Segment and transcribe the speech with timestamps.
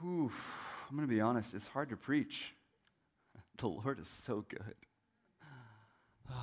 [0.00, 0.30] whew,
[0.88, 2.54] I'm going to be honest, it's hard to preach.
[3.58, 4.74] The Lord is so good.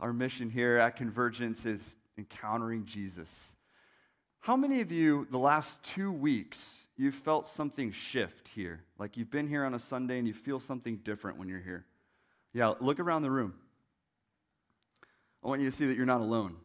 [0.00, 1.80] Our mission here at Convergence is
[2.16, 3.56] encountering Jesus.
[4.38, 8.80] How many of you, the last two weeks, you've felt something shift here?
[8.98, 11.84] Like you've been here on a Sunday and you feel something different when you're here?
[12.52, 13.54] Yeah, look around the room.
[15.44, 16.56] I want you to see that you're not alone.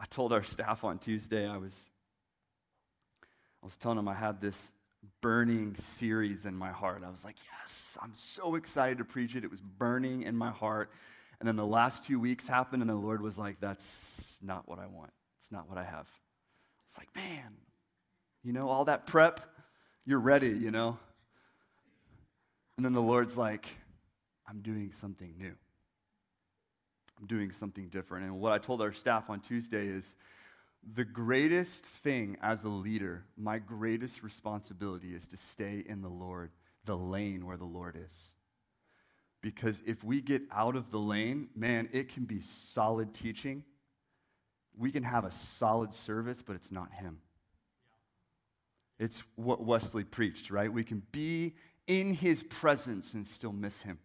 [0.00, 1.76] I told our staff on Tuesday I was
[3.62, 4.72] I was telling them I had this
[5.20, 7.02] burning series in my heart.
[7.04, 10.50] I was like, "Yes, I'm so excited to preach it." It was burning in my
[10.50, 10.90] heart.
[11.40, 14.78] And then the last 2 weeks happened and the Lord was like, "That's not what
[14.78, 15.12] I want.
[15.40, 16.08] It's not what I have."
[16.86, 17.56] It's like, "Man,
[18.42, 19.40] you know, all that prep,
[20.04, 20.98] you're ready, you know?"
[22.76, 23.68] And then the Lord's like,
[24.46, 25.56] "I'm doing something new."
[27.26, 28.26] Doing something different.
[28.26, 30.04] And what I told our staff on Tuesday is
[30.94, 36.50] the greatest thing as a leader, my greatest responsibility is to stay in the Lord,
[36.84, 38.34] the lane where the Lord is.
[39.40, 43.64] Because if we get out of the lane, man, it can be solid teaching.
[44.76, 47.18] We can have a solid service, but it's not Him.
[48.98, 50.72] It's what Wesley preached, right?
[50.72, 51.54] We can be
[51.86, 53.98] in His presence and still miss Him.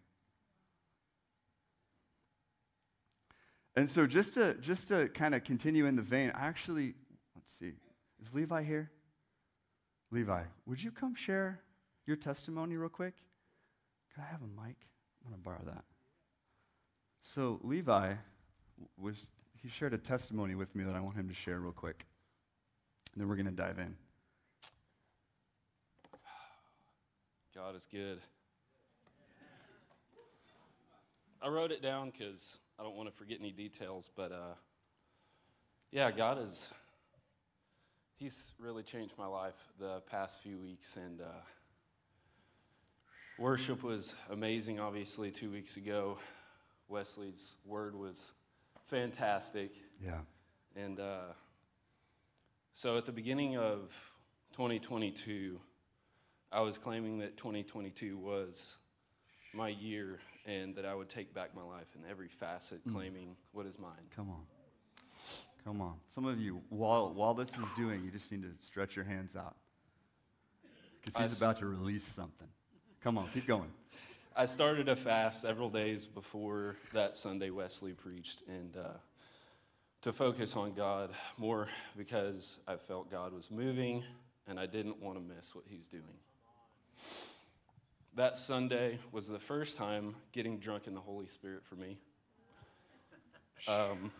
[3.76, 6.94] And so just to just to kind of continue in the vein, I actually
[7.34, 7.72] let's see.
[8.20, 8.90] Is Levi here?
[10.10, 11.60] Levi, would you come share
[12.06, 13.14] your testimony real quick?
[14.14, 14.76] Could I have a mic?
[15.24, 15.84] I'm to borrow that.
[17.22, 18.14] So Levi
[18.96, 19.26] was
[19.60, 22.06] he shared a testimony with me that I want him to share real quick.
[23.12, 23.96] And then we're to dive in.
[27.54, 28.18] God is good.
[31.40, 34.54] I wrote it down because I don't want to forget any details, but uh,
[35.92, 36.68] yeah, God has
[38.16, 41.42] He's really changed my life the past few weeks, and uh,
[43.38, 44.78] worship was amazing.
[44.78, 46.16] Obviously, two weeks ago,
[46.88, 48.32] Wesley's word was
[48.88, 49.72] fantastic.
[50.02, 50.20] Yeah.
[50.76, 51.32] And uh,
[52.74, 53.90] so at the beginning of
[54.52, 55.58] 2022,
[56.52, 58.76] I was claiming that 2022 was
[59.52, 62.92] my year and that I would take back my life in every facet, mm.
[62.92, 63.92] claiming what is mine.
[64.14, 64.42] Come on.
[65.64, 65.94] Come on.
[66.14, 69.34] Some of you, while, while this is doing, you just need to stretch your hands
[69.34, 69.56] out.
[71.02, 72.48] Because he's I about to release something.
[73.02, 73.70] Come on, keep going.
[74.36, 78.88] I started a fast several days before that Sunday Wesley preached, and uh,
[80.02, 84.02] to focus on God more because I felt God was moving
[84.46, 86.02] and I didn't want to miss what He's doing
[88.16, 91.98] that Sunday was the first time getting drunk in the Holy Spirit for me.
[93.66, 94.12] Um,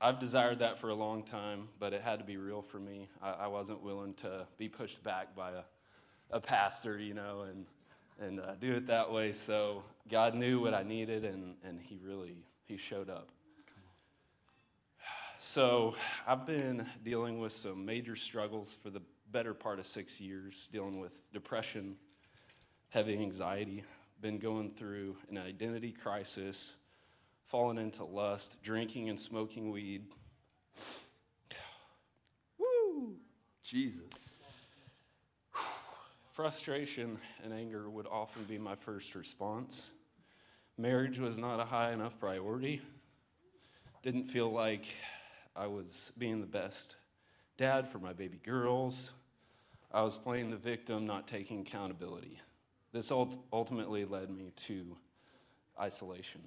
[0.00, 3.08] I've desired that for a long time, but it had to be real for me.
[3.22, 5.62] I, I wasn't willing to be pushed back by a,
[6.30, 7.66] a pastor, you know, and,
[8.20, 9.32] and uh, do it that way.
[9.32, 13.28] So God knew what I needed, and, and He really He showed up.
[15.40, 15.94] So
[16.26, 19.02] I've been dealing with some major struggles for the
[19.32, 21.96] better part of six years dealing with depression,
[22.88, 23.84] heavy anxiety,
[24.20, 26.72] been going through an identity crisis,
[27.46, 30.06] fallen into lust, drinking and smoking weed.
[32.58, 33.16] Woo!
[33.62, 34.02] Jesus.
[36.32, 39.88] Frustration and anger would often be my first response.
[40.76, 42.80] Marriage was not a high enough priority.
[44.02, 44.84] Didn't feel like
[45.56, 46.94] I was being the best
[47.58, 49.10] dad for my baby girls.
[49.92, 52.38] I was playing the victim, not taking accountability.
[52.92, 54.96] This ultimately led me to
[55.78, 56.40] isolation.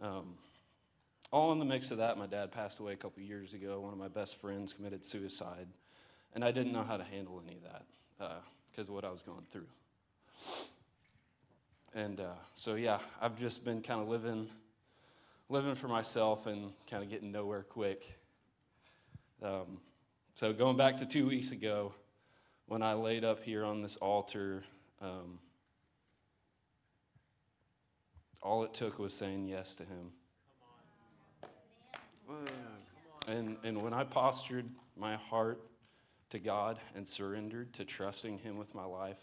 [0.00, 0.34] Um,
[1.30, 3.80] all in the mix of that, my dad passed away a couple years ago.
[3.80, 5.66] One of my best friends committed suicide,
[6.34, 7.84] and I didn't know how to handle any of that
[8.70, 9.68] because uh, of what I was going through.
[11.94, 14.48] And uh, so, yeah, I've just been kind of living,
[15.48, 18.02] living for myself and kind of getting nowhere quick.
[19.42, 19.80] Um,
[20.34, 21.92] so, going back to two weeks ago,
[22.66, 24.62] when I laid up here on this altar,
[25.00, 25.40] um,
[28.40, 30.12] all it took was saying yes to Him.
[33.26, 35.60] And, and when I postured my heart
[36.30, 39.18] to God and surrendered to trusting Him with my life,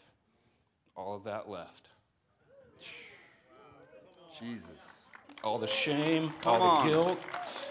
[0.98, 1.88] all of that left.
[4.38, 5.09] Jesus
[5.44, 6.86] all the shame, Come all on.
[6.86, 7.20] the guilt,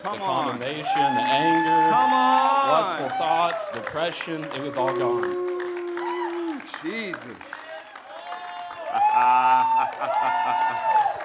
[0.02, 0.50] Come the on.
[0.58, 2.68] condemnation, the anger, Come on.
[2.68, 4.44] lustful thoughts, depression.
[4.44, 6.62] It was all gone.
[6.82, 7.18] Jesus.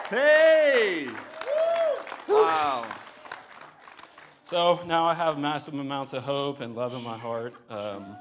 [0.10, 1.07] hey.
[2.28, 2.86] Wow.
[4.46, 7.54] So now I have massive amounts of hope and love in my heart.
[7.69, 8.16] Um,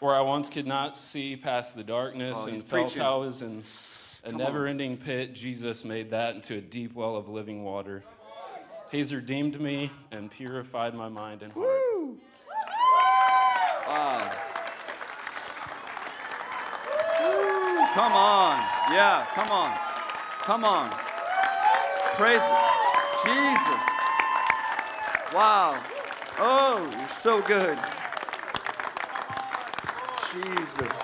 [0.00, 3.02] where I once could not see past the darkness Oh, and felt preaching.
[3.02, 3.62] I was in
[4.24, 8.04] a never ending pit, Jesus made that into a deep well of living water.
[8.90, 11.66] He's redeemed me and purified my mind and heart.
[13.88, 14.30] Wow.
[17.20, 18.56] Woo, Come on.
[18.92, 19.78] Yeah, come on.
[20.40, 20.90] Come on.
[22.14, 22.42] Praise.
[23.24, 23.86] Jesus.
[25.32, 25.82] Wow.
[26.38, 27.78] Oh, you're so good.
[30.32, 31.01] Jesus.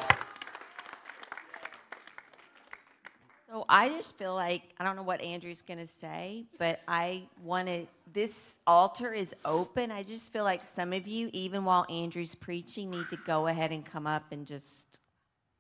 [3.79, 7.87] I just feel like I don't know what Andrew's going to say, but I wanted
[8.13, 8.33] this
[8.67, 9.93] altar is open.
[9.93, 13.71] I just feel like some of you, even while Andrew's preaching, need to go ahead
[13.71, 14.99] and come up and just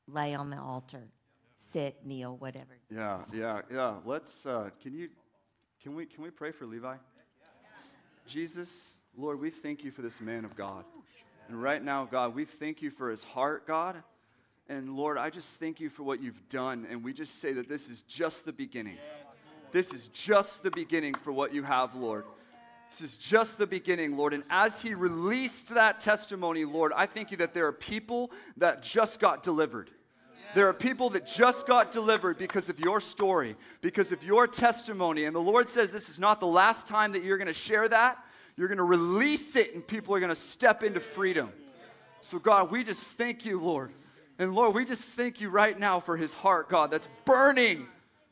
[0.08, 1.04] lay on the altar,
[1.70, 2.80] sit, kneel, whatever.
[2.92, 3.94] Yeah, yeah, yeah.
[4.04, 5.10] Let's uh can you
[5.80, 6.96] can we can we pray for Levi?
[8.26, 10.84] Jesus, Lord, we thank you for this man of God.
[11.46, 14.02] And right now, God, we thank you for his heart, God.
[14.68, 16.86] And Lord, I just thank you for what you've done.
[16.90, 18.98] And we just say that this is just the beginning.
[19.72, 22.24] This is just the beginning for what you have, Lord.
[22.90, 24.32] This is just the beginning, Lord.
[24.32, 28.82] And as he released that testimony, Lord, I thank you that there are people that
[28.82, 29.90] just got delivered.
[30.54, 35.24] There are people that just got delivered because of your story, because of your testimony.
[35.24, 37.88] And the Lord says this is not the last time that you're going to share
[37.88, 38.18] that.
[38.56, 41.52] You're going to release it, and people are going to step into freedom.
[42.22, 43.92] So, God, we just thank you, Lord.
[44.38, 47.86] And Lord, we just thank you right now for his heart, God, that's burning.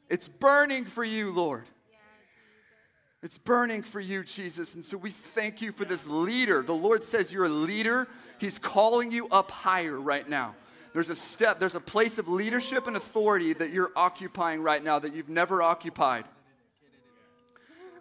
[0.08, 1.64] It's burning for you, Lord.
[3.22, 4.76] It's burning for you, Jesus.
[4.76, 6.62] And so we thank you for this leader.
[6.62, 8.06] The Lord says you're a leader.
[8.38, 10.54] He's calling you up higher right now.
[10.92, 14.98] There's a step, there's a place of leadership and authority that you're occupying right now
[14.98, 16.24] that you've never occupied.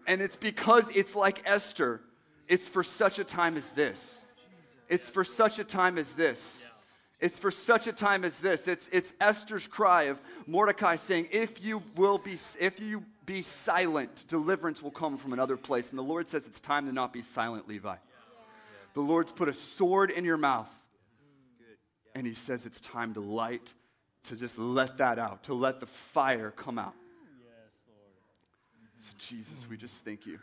[0.08, 2.02] And it's because it's like Esther,
[2.48, 4.24] it's for such a time as this.
[4.88, 6.68] It's for such a time as this.
[7.20, 8.68] It's for such a time as this.
[8.68, 14.26] It's, it's Esther's cry of Mordecai saying, if you will be, if you be silent,
[14.28, 15.90] deliverance will come from another place.
[15.90, 17.96] And the Lord says it's time to not be silent, Levi.
[18.94, 20.70] The Lord's put a sword in your mouth.
[22.14, 23.74] And he says it's time to light,
[24.24, 26.94] to just let that out, to let the fire come out.
[28.98, 30.40] Yes, So, Jesus, we just thank you.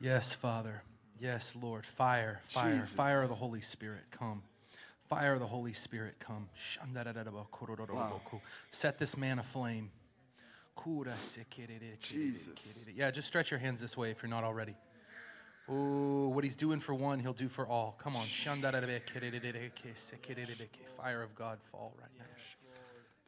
[0.00, 0.82] Yes, Father.
[1.18, 1.84] Yes, Lord.
[1.84, 2.92] Fire, fire, Jesus.
[2.92, 4.42] fire of the Holy Spirit, come.
[5.08, 6.48] Fire of the Holy Spirit, come.
[8.70, 9.90] Set this man aflame.
[12.00, 12.84] Jesus.
[12.94, 14.74] Yeah, just stretch your hands this way if you're not already.
[15.68, 17.96] Oh, what he's doing for one, he'll do for all.
[17.98, 18.26] Come on.
[20.96, 22.24] Fire of God fall right now.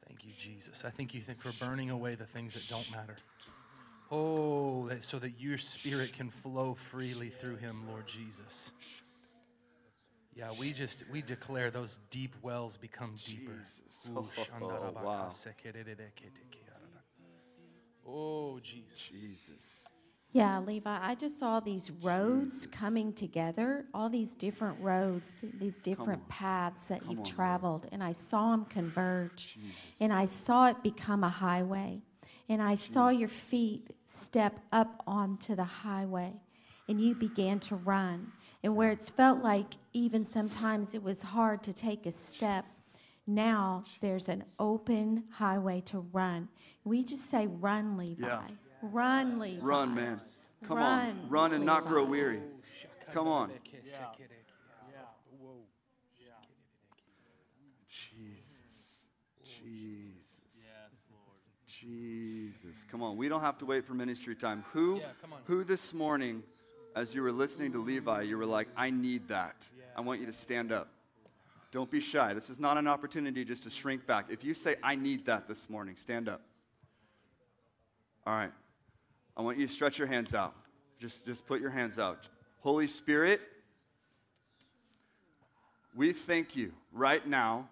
[0.06, 0.84] Thank you, Jesus.
[0.84, 3.16] I thank you think for burning away the things that don't matter.
[4.10, 8.72] Oh, that, so that your spirit can flow freely through him, Lord Jesus.
[10.38, 13.52] Yeah, we just we declare those deep wells become deeper.
[13.66, 14.06] Jesus.
[14.08, 15.30] Ooh, Oh, shandarabaka wow.
[18.06, 18.94] Oh, Jesus.
[19.10, 19.84] Jesus.
[20.32, 26.28] Yeah, Levi, I just saw these roads coming together, all these different roads, these different
[26.28, 27.34] paths that Come you've on, Lord.
[27.34, 29.54] traveled, and I saw them converge.
[29.54, 29.80] Jesus.
[30.00, 32.02] And I saw it become a highway.
[32.48, 36.32] And I saw your feet step up onto the highway,
[36.88, 38.32] and you began to run.
[38.64, 42.66] And where it's felt like even sometimes it was hard to take a step,
[43.26, 46.48] now there's an open highway to run.
[46.84, 48.26] We just say, Run, Levi.
[48.26, 48.40] Yeah.
[48.82, 49.64] Run, Levi.
[49.64, 50.20] Run, man.
[50.64, 51.28] Come Run, on.
[51.28, 52.40] Run and not grow weary.
[53.12, 53.50] Come on.
[57.88, 59.04] Jesus.
[59.44, 60.26] Jesus.
[61.66, 62.84] Jesus.
[62.90, 63.16] Come on.
[63.16, 64.64] We don't have to wait for ministry time.
[64.72, 65.40] Who Yeah, come on.
[65.44, 66.42] who this morning
[66.98, 70.26] as you were listening to Levi, you were like, "I need that." I want you
[70.26, 70.88] to stand up.
[71.70, 72.34] Don't be shy.
[72.34, 74.30] This is not an opportunity just to shrink back.
[74.30, 76.42] If you say, "I need that this morning," stand up.
[78.26, 78.52] All right.
[79.36, 80.54] I want you to stretch your hands out.
[80.98, 82.28] Just, just put your hands out.
[82.60, 83.40] Holy Spirit,
[85.94, 87.68] we thank you right now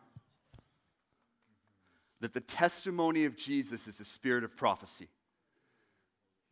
[2.20, 5.08] that the testimony of Jesus is the spirit of prophecy.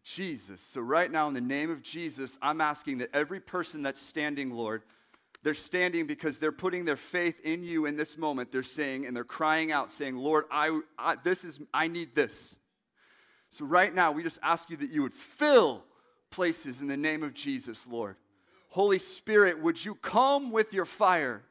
[0.04, 0.60] Jesus.
[0.60, 4.50] So, right now, in the name of Jesus, I'm asking that every person that's standing,
[4.50, 4.82] Lord,
[5.42, 8.52] they're standing because they're putting their faith in you in this moment.
[8.52, 12.58] They're saying, and they're crying out, saying, Lord, I, I this is, I need this.
[13.48, 15.82] So, right now, we just ask you that you would fill
[16.30, 18.16] places in the name of Jesus, Lord.
[18.68, 21.42] Holy Spirit, would you come with your fire?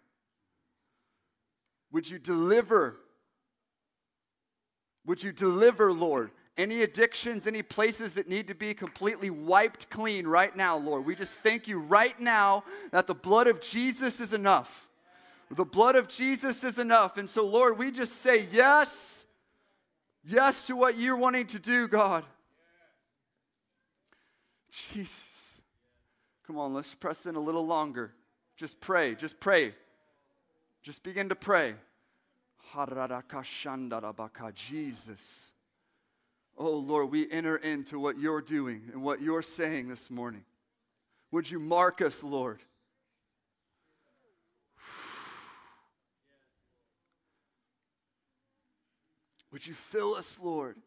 [1.92, 2.98] Would you deliver?
[5.06, 10.28] Would you deliver, Lord, Any addictions, any places that need to be completely wiped clean
[10.28, 11.06] right now, Lord.
[11.06, 14.88] We just thank you right now that the blood of Jesus is enough.
[15.50, 17.18] The blood of Jesus is enough.
[17.18, 19.26] And so, Lord, we just say yes,
[20.24, 22.24] yes to what you're wanting to do, God.
[24.72, 25.62] Jesus.
[26.46, 28.14] Come on, let's press in a little longer.
[28.58, 29.74] Just pray, just pray.
[30.82, 31.76] Just begin to pray.
[34.56, 35.53] Jesus.
[36.58, 40.44] Oh Lord, we enter into what you're doing and what you're saying this morning.
[41.32, 42.60] Would you mark us, Lord?
[49.52, 50.78] Would you fill us, Lord?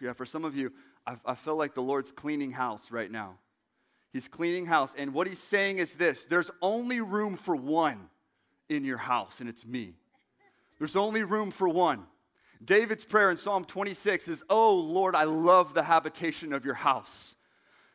[0.00, 0.72] Yeah, for some of you,
[1.06, 3.38] I, I feel like the Lord's cleaning house right now.
[4.12, 4.94] He's cleaning house.
[4.96, 8.08] And what he's saying is this there's only room for one
[8.68, 9.94] in your house, and it's me.
[10.78, 12.04] There's only room for one.
[12.64, 17.36] David's prayer in Psalm 26 is, Oh Lord, I love the habitation of your house.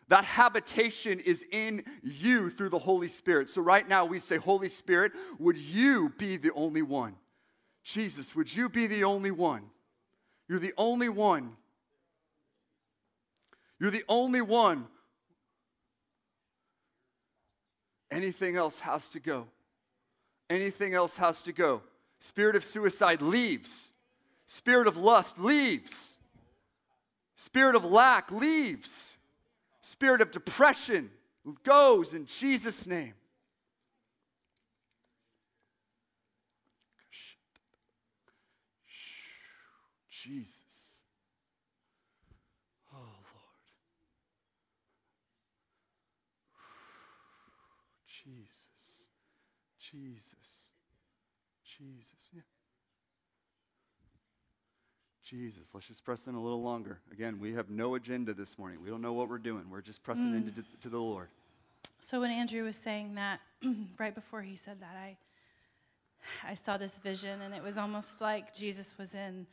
[0.09, 3.49] That habitation is in you through the Holy Spirit.
[3.49, 7.15] So right now we say, Holy Spirit, would you be the only one?
[7.83, 9.63] Jesus, would you be the only one?
[10.47, 11.55] You're the only one.
[13.79, 14.87] You're the only one.
[18.11, 19.47] Anything else has to go.
[20.49, 21.81] Anything else has to go.
[22.23, 23.91] Spirit of suicide leaves.
[24.45, 26.17] Spirit of lust leaves.
[27.35, 29.17] Spirit of lack leaves.
[29.81, 31.11] Spirit of depression
[31.65, 33.13] goes in Jesus' name.
[40.09, 40.61] Jesus.
[42.93, 43.17] Oh, Lord.
[48.07, 49.09] Jesus.
[49.77, 50.42] Jesus.
[51.83, 52.29] Jesus.
[52.33, 52.41] Yeah.
[55.23, 55.69] Jesus.
[55.73, 56.99] Let's just press in a little longer.
[57.11, 58.79] Again, we have no agenda this morning.
[58.83, 59.69] We don't know what we're doing.
[59.69, 60.47] We're just pressing Mm.
[60.47, 61.29] into to the Lord.
[61.99, 63.39] So when Andrew was saying that,
[63.97, 65.17] right before he said that, I
[66.41, 69.45] I saw this vision, and it was almost like Jesus was in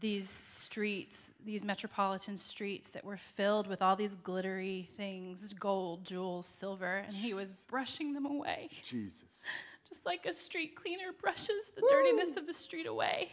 [0.00, 6.46] these streets, these metropolitan streets that were filled with all these glittery things, gold, jewels,
[6.46, 9.44] silver, and he was brushing them away, Jesus.
[9.88, 13.30] Just like a street cleaner brushes the dirtiness of the street away.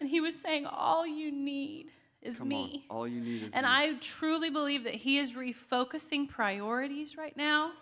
[0.00, 1.88] And he was saying, All you need
[2.22, 2.84] is Come me.
[2.90, 2.96] on.
[2.96, 3.58] All you need is me.
[3.58, 3.72] And me.
[3.72, 7.72] I truly believe that He is refocusing priorities right now.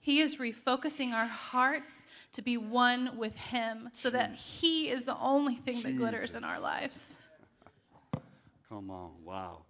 [0.00, 5.16] He is refocusing our hearts to be one with Him so that He is the
[5.18, 7.14] only thing that glitters in our lives.
[8.68, 9.10] Come on.
[9.24, 9.62] Wow.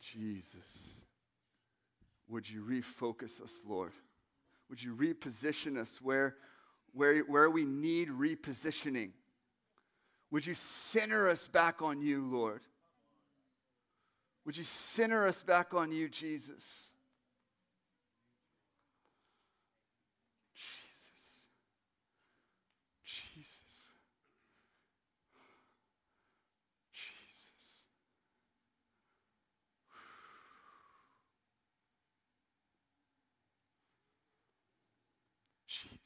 [0.00, 1.00] Jesus.
[2.28, 3.92] Would you refocus us, Lord?
[4.72, 6.36] Would you reposition us where,
[6.94, 9.10] where, where we need repositioning?
[10.30, 12.62] Would you center us back on you, Lord?
[14.46, 16.94] Would you center us back on you, Jesus?
[20.54, 21.48] Jesus.
[23.04, 23.52] Jesus.
[35.66, 35.98] Jesus.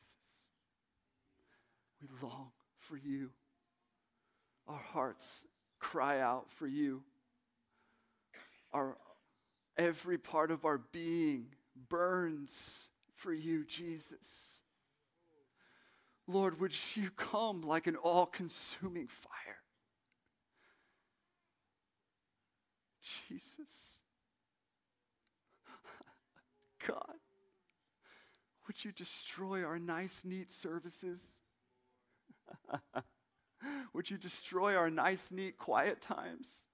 [2.02, 3.30] We long for you.
[4.68, 5.44] Our hearts
[5.78, 7.02] cry out for you.
[8.73, 8.96] Our
[9.76, 11.46] every part of our being
[11.88, 14.61] burns for you, Jesus.
[16.26, 19.32] Lord, would you come like an all consuming fire?
[23.28, 24.00] Jesus.
[26.87, 27.14] God,
[28.66, 31.20] would you destroy our nice, neat services?
[33.92, 36.64] would you destroy our nice, neat, quiet times?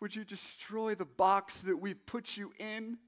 [0.00, 2.98] Would you destroy the box that we've put you in?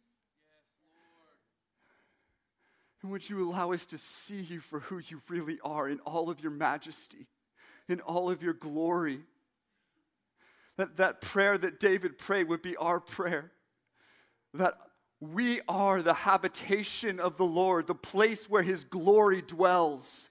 [3.03, 6.29] And would you allow us to see you for who you really are in all
[6.29, 7.27] of your majesty,
[7.89, 9.21] in all of your glory?
[10.77, 13.53] That, that prayer that David prayed would be our prayer.
[14.55, 14.75] That
[15.21, 20.31] we are the habitation of the Lord, the place where his glory dwells.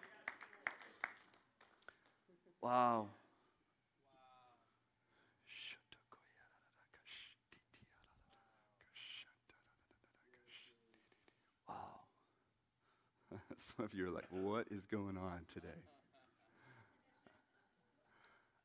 [2.61, 3.07] Wow.
[11.67, 11.75] Wow.
[13.57, 15.67] Some of you are like, what is going on today?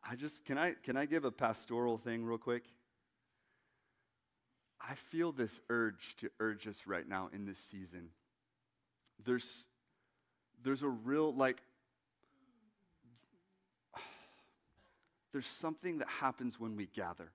[0.08, 2.64] I just can I can I give a pastoral thing real quick?
[4.80, 8.10] I feel this urge to urge us right now in this season.
[9.24, 9.66] There's
[10.62, 11.62] there's a real like
[15.36, 17.30] there's something that happens when we gather.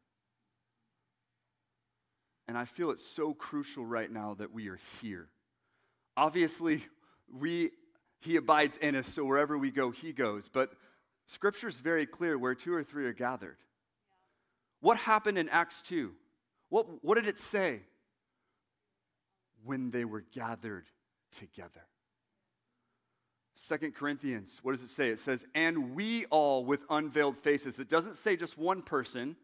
[2.48, 5.27] And I feel it's so crucial right now that we are here.
[6.17, 6.84] Obviously,
[7.31, 7.70] we
[8.20, 10.50] he abides in us, so wherever we go, he goes.
[10.50, 10.72] But
[11.27, 13.58] scripture is very clear where two or three are gathered.
[14.79, 16.12] What happened in Acts 2?
[16.70, 17.81] What, what did it say?
[19.63, 20.86] When they were gathered
[21.31, 21.86] together.
[23.55, 25.10] Second Corinthians, what does it say?
[25.10, 27.79] It says, and we all with unveiled faces.
[27.79, 29.36] It doesn't say just one person.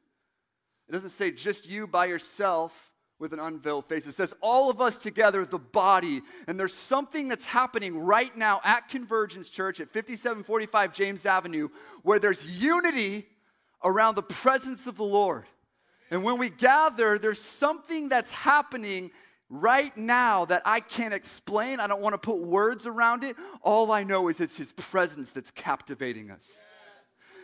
[0.88, 4.08] It doesn't say just you by yourself with an unveiled face.
[4.08, 6.22] It says all of us together, the body.
[6.48, 11.70] And there's something that's happening right now at Convergence Church at 5745 James Avenue
[12.04, 13.28] where there's unity
[13.84, 15.46] around the presence of the Lord.
[16.12, 19.12] And when we gather, there's something that's happening
[19.50, 21.80] right now that I can't explain.
[21.80, 23.36] I don't want to put words around it.
[23.62, 26.60] All I know is it's His presence that's captivating us.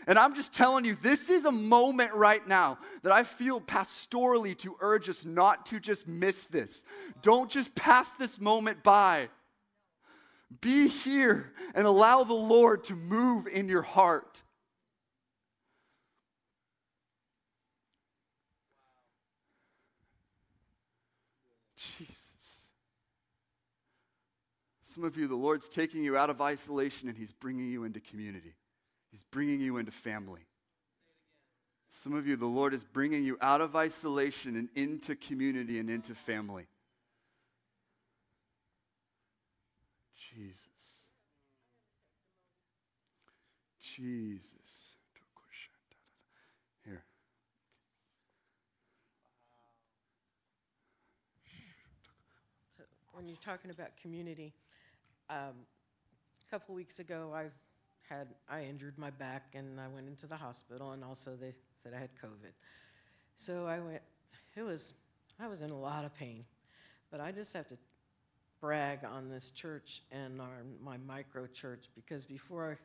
[0.05, 4.57] And I'm just telling you, this is a moment right now that I feel pastorally
[4.59, 6.83] to urge us not to just miss this.
[7.21, 9.29] Don't just pass this moment by.
[10.61, 14.43] Be here and allow the Lord to move in your heart.
[21.77, 22.67] Jesus.
[24.93, 27.99] Some of you, the Lord's taking you out of isolation and He's bringing you into
[27.99, 28.53] community.
[29.09, 30.41] He's bringing you into family.
[31.89, 35.89] Some of you, the Lord is bringing you out of isolation and into community and
[35.89, 36.67] into family.
[40.15, 40.57] Jesus.
[43.81, 44.47] Jesus.
[46.85, 47.03] Here.
[52.77, 54.53] So when you're talking about community,
[55.29, 55.55] um,
[56.47, 57.45] a couple weeks ago, I
[58.13, 61.93] had I injured my back and I went into the hospital, and also they said
[61.95, 62.53] I had COVID.
[63.37, 64.01] So I went.
[64.55, 64.93] It was
[65.39, 66.45] I was in a lot of pain,
[67.11, 67.77] but I just have to
[68.61, 72.79] brag on this church and our, my micro church because before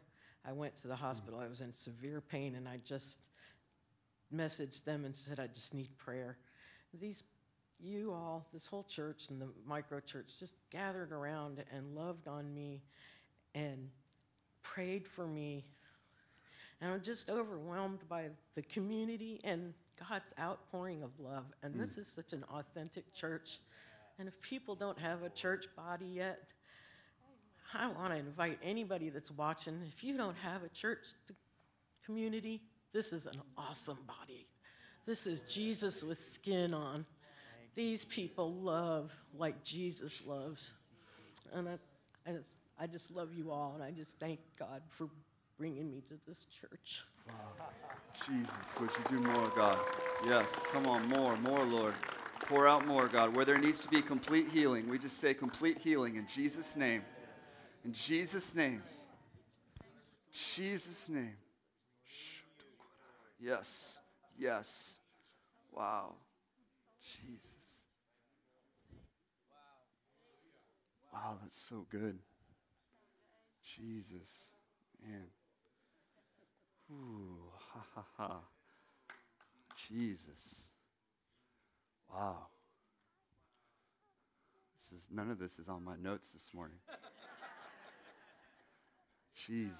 [0.44, 3.18] I went to the hospital, I was in severe pain, and I just
[4.35, 6.37] messaged them and said I just need prayer.
[7.01, 7.22] These
[7.81, 12.53] you all, this whole church and the micro church, just gathered around and loved on
[12.53, 12.83] me
[13.55, 13.88] and
[14.62, 15.64] prayed for me.
[16.81, 21.45] And I'm just overwhelmed by the community and God's outpouring of love.
[21.62, 22.01] And this hmm.
[22.01, 23.59] is such an authentic church.
[24.19, 26.43] And if people don't have a church body yet,
[27.75, 31.05] I want to invite anybody that's watching, if you don't have a church
[32.05, 32.62] community,
[32.93, 34.47] this is an awesome body.
[35.07, 37.05] This is Jesus with skin on.
[37.75, 40.73] These people love like Jesus loves.
[41.53, 41.79] And I,
[42.27, 42.49] I, just,
[42.81, 45.09] I just love you all, and I just thank God for
[45.57, 47.03] bringing me to this church.
[48.27, 48.51] Jesus,
[48.81, 49.79] would you do more, God?
[50.27, 51.95] Yes, come on, more, more, Lord.
[52.41, 53.37] Pour out more, God.
[53.37, 57.03] Where there needs to be complete healing, we just say complete healing in Jesus' name.
[57.85, 58.83] In Jesus' name.
[60.33, 61.37] Jesus' name.
[63.41, 64.01] Yes,
[64.39, 64.99] yes.
[65.73, 66.15] Wow.
[67.01, 67.58] Jesus.
[71.12, 72.18] Wow, that's so good.
[73.77, 74.31] Jesus.
[75.03, 75.27] Man.
[76.90, 78.40] Ooh, ha ha ha.
[79.88, 80.66] Jesus.
[82.12, 82.47] Wow.
[84.77, 86.79] This is none of this is on my notes this morning.
[89.47, 89.75] Jesus.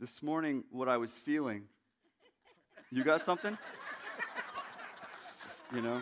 [0.00, 1.64] This morning, what I was feeling.
[2.90, 3.52] You got something?
[5.42, 6.00] Just, you know?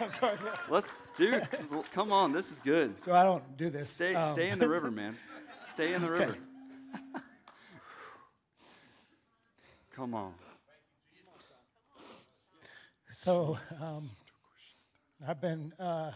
[0.00, 0.38] I'm sorry.
[0.68, 1.48] Let's, dude,
[1.92, 2.98] come on, this is good.
[3.00, 3.88] So I don't do this.
[3.90, 5.16] Stay, Um, stay in the river, man.
[5.70, 6.26] Stay in the Okay.
[6.26, 6.38] river.
[9.94, 10.34] Come on.
[13.10, 14.10] So, um,
[15.26, 16.10] I've been, uh,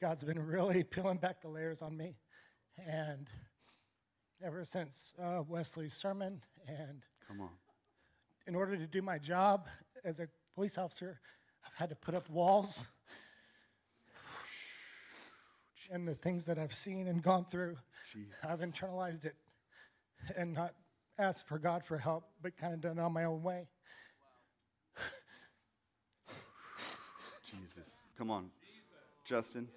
[0.00, 2.16] God's been really peeling back the layers on me.
[2.86, 3.28] And
[4.44, 7.50] ever since uh, Wesley's sermon, and Come on.
[8.48, 9.68] in order to do my job
[10.04, 11.20] as a police officer,
[11.66, 12.84] I've had to put up walls.
[15.90, 17.76] And the things that I've seen and gone through,
[18.46, 19.34] I've internalized it
[20.36, 20.74] and not
[21.18, 23.68] asked for God for help, but kind of done it on my own way.
[27.44, 28.02] Jesus.
[28.16, 28.50] Come on.
[29.24, 29.68] Justin.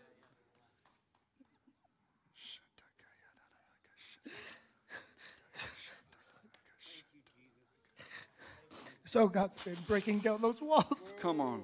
[9.06, 11.14] So God's been breaking down those walls.
[11.22, 11.64] Come on.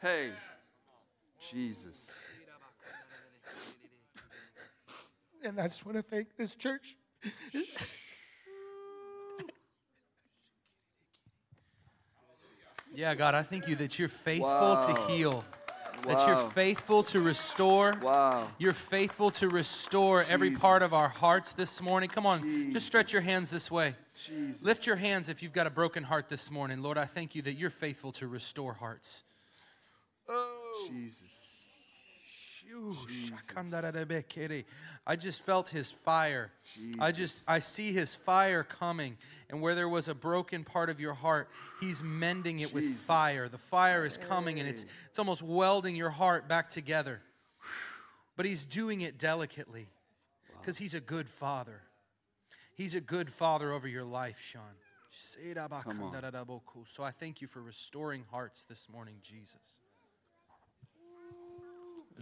[0.00, 0.30] Hey.
[1.50, 2.10] Jesus.
[5.42, 6.96] And I just want to thank this church.
[12.94, 14.86] Yeah, God, I thank you that you're faithful Wow.
[14.86, 15.44] to heal,
[16.04, 16.26] that Wow.
[16.26, 17.92] you're faithful to restore.
[18.00, 18.50] Wow.
[18.58, 22.08] You're faithful to restore every part of our hearts this morning.
[22.08, 23.94] Come on, just stretch your hands this way.
[24.14, 24.62] Jesus.
[24.62, 26.82] Lift your hands if you've got a broken heart this morning.
[26.82, 29.22] Lord, I thank you that you're faithful to restore hearts.
[30.28, 30.88] Oh.
[30.90, 31.58] Jesus.
[35.06, 36.50] I just felt his fire.
[37.00, 39.16] I just I see his fire coming
[39.48, 41.48] and where there was a broken part of your heart,
[41.80, 43.48] he's mending it with fire.
[43.48, 47.20] The fire is coming and it's it's almost welding your heart back together.
[48.36, 49.88] But he's doing it delicately
[50.64, 51.80] cuz he's a good father.
[52.74, 54.76] He's a good father over your life, Sean.
[56.94, 59.77] So I thank you for restoring hearts this morning, Jesus.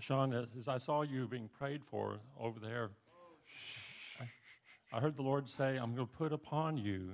[0.01, 2.91] Sean, as I saw you being prayed for over there,
[4.21, 7.13] I, I heard the Lord say, I'm going to put upon you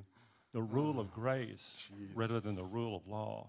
[0.52, 1.76] the rule of grace
[2.14, 3.46] rather than the rule of law.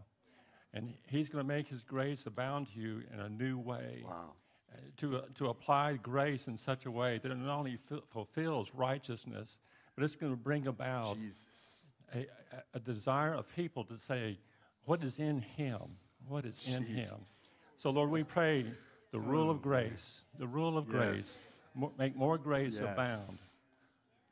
[0.73, 4.03] And He's going to make His grace abound to you in a new way.
[4.05, 4.31] Wow.
[4.71, 8.01] uh, To, uh, to apply grace in such a way that it not only fu-
[8.11, 9.57] fulfills righteousness,
[9.95, 11.85] but it's going to bring about Jesus.
[12.15, 12.19] a,
[12.55, 14.37] a, a desire of people to say,
[14.85, 15.97] What is in Him?
[16.27, 17.13] What is in Him?
[17.77, 18.65] So, Lord, we pray
[19.13, 21.61] the rule of grace, the rule of grace, Yes.
[21.75, 22.83] mo- make more grace Yes.
[22.83, 23.37] abound,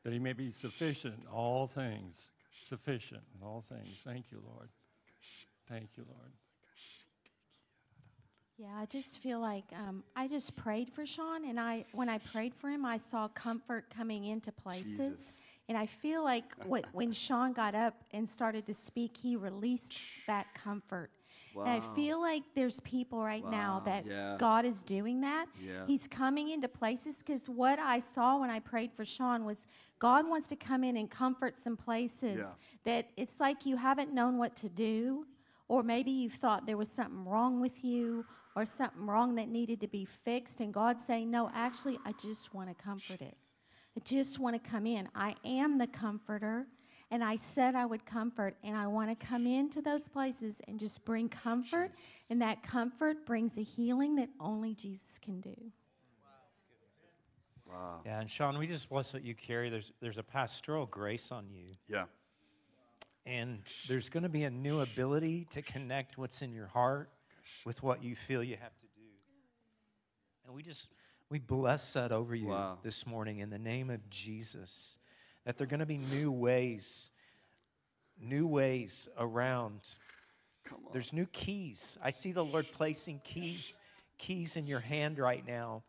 [0.02, 2.28] that he may be sufficient in all things,
[2.68, 4.00] sufficient in all things.
[4.02, 4.68] Thank you, Lord.
[5.68, 6.32] Thank you, Lord.
[8.58, 12.18] Yeah, I just feel like um, I just prayed for Sean, and I when I
[12.18, 14.96] prayed for him, I saw comfort coming into places.
[15.18, 15.42] Jesus.
[15.68, 19.94] And I feel like what, when Sean got up and started to speak, he released
[20.26, 21.10] that comfort.
[21.56, 24.36] And I feel like there's people right now that yeah.
[24.38, 25.46] God is doing that.
[25.60, 25.86] Yeah.
[25.86, 29.66] He's coming into places because what I saw when I prayed for Sean was
[29.98, 32.52] God wants to come in and comfort some places Yeah.
[32.84, 35.26] that it's like you haven't known what to do,
[35.68, 38.24] or maybe you've thought there was something wrong with you
[38.56, 40.60] or something wrong that needed to be fixed.
[40.60, 43.36] And God's saying, No, actually, I just want to comfort it.
[43.96, 45.08] I just want to come in.
[45.14, 46.66] I am the comforter.
[47.12, 50.80] And I said I would comfort, and I want to come into those places and
[50.80, 51.90] just bring comfort.
[52.30, 55.54] And that comfort brings a healing that only Jesus can do.
[57.68, 58.00] Wow.
[58.06, 59.68] Yeah, and Sean, we just bless what you carry.
[59.68, 62.04] There's there's a pastoral grace on you, Yeah.
[63.26, 67.10] and there's going to be a new ability to connect what's in your heart
[67.66, 69.02] with what you feel you have to do.
[70.46, 70.88] And we just
[71.28, 72.78] we bless that over you Wow.
[72.82, 74.98] this morning in the name of Jesus.
[75.44, 77.10] That there are going to be new ways,
[78.20, 79.80] new ways around
[80.64, 80.92] Come on.
[80.92, 81.98] There's new keys.
[82.02, 83.78] I see the Lord placing keys,
[84.18, 85.82] keys in your hand right now.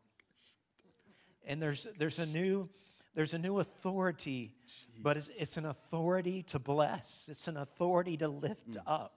[1.46, 2.70] And there's there's a new
[3.16, 4.54] there's a new authority,
[5.02, 7.28] but it's, it's an authority to bless.
[7.30, 8.88] It's an authority to lift hmm.
[8.88, 9.14] up,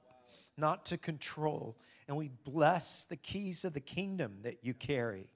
[0.57, 1.77] not to control.
[2.09, 5.29] And we bless the keys of the kingdom that you carry.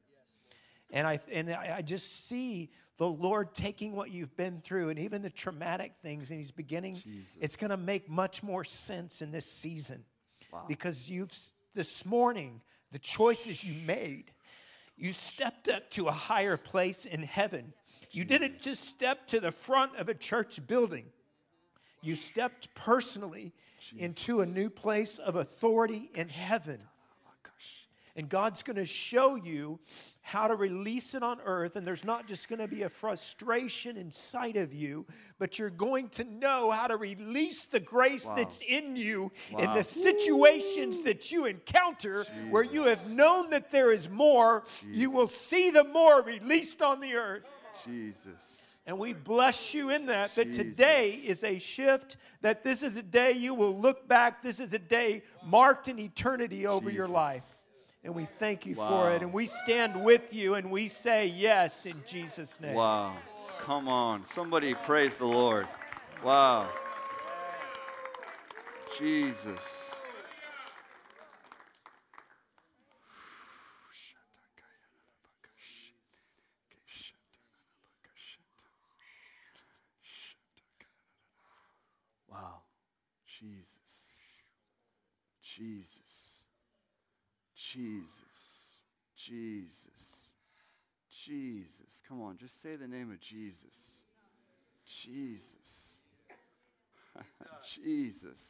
[0.93, 5.23] And I and I just see the Lord taking what you've been through and even
[5.23, 6.97] the traumatic things, and He's beginning.
[6.97, 7.35] Jesus.
[7.41, 10.05] It's going to make much more sense in this season,
[10.53, 10.65] Wow.
[10.69, 11.33] because you've
[11.75, 12.61] this morning
[12.93, 14.33] the choices you made.
[14.97, 17.73] You stepped up to a higher place in heaven.
[18.11, 21.07] You didn't just step to the front of a church building.
[22.03, 23.53] You stepped personally
[23.97, 26.81] into a new place of authority in heaven.
[28.17, 29.79] And God's going to show you
[30.23, 31.77] how to release it on earth.
[31.77, 35.07] And there's not just going to be a frustration inside of you,
[35.39, 38.37] but you're going to know how to release the grace Wow.
[38.37, 43.91] that's in you in the situations that you encounter where you have known that there
[43.91, 44.65] is more.
[44.87, 47.45] You will see the more released on the earth.
[47.85, 48.67] Jesus.
[48.87, 53.03] And we bless you in that, that today is a shift, that this is a
[53.03, 54.43] day you will look back.
[54.43, 57.60] This is a day marked in eternity over your life.
[58.03, 59.23] And we thank you for it.
[59.23, 62.75] And we stand with you and we say yes in Jesus' name.
[62.75, 63.15] Wow.
[63.59, 64.25] Come on.
[64.33, 65.69] Somebody praise the Lord.
[66.25, 66.71] Wow.
[68.99, 69.93] Jesus.
[82.31, 82.63] Wow.
[83.39, 83.67] Jesus.
[85.43, 86.00] Jesus.
[87.73, 88.81] Jesus.
[89.17, 90.31] Jesus.
[91.27, 92.03] Jesus.
[92.09, 94.03] Come on, just say the name of Jesus.
[94.87, 95.97] Jesus.
[97.75, 98.41] Jesus.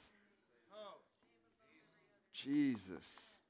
[2.32, 3.40] Jesus.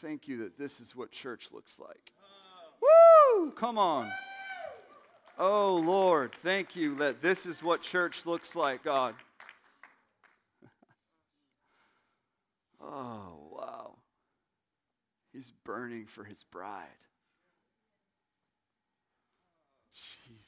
[0.00, 2.12] Thank you that this is what church looks like.
[2.80, 3.50] Woo!
[3.52, 4.10] Come on.
[5.38, 9.14] Oh, Lord, thank you that this is what church looks like, God.
[12.82, 13.89] Oh, wow.
[15.32, 16.88] He's burning for his bride.
[19.94, 20.44] Jesus.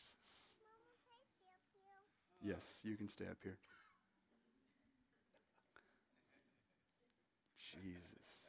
[2.45, 3.59] Yes, you can stay up here.
[7.73, 8.49] Jesus.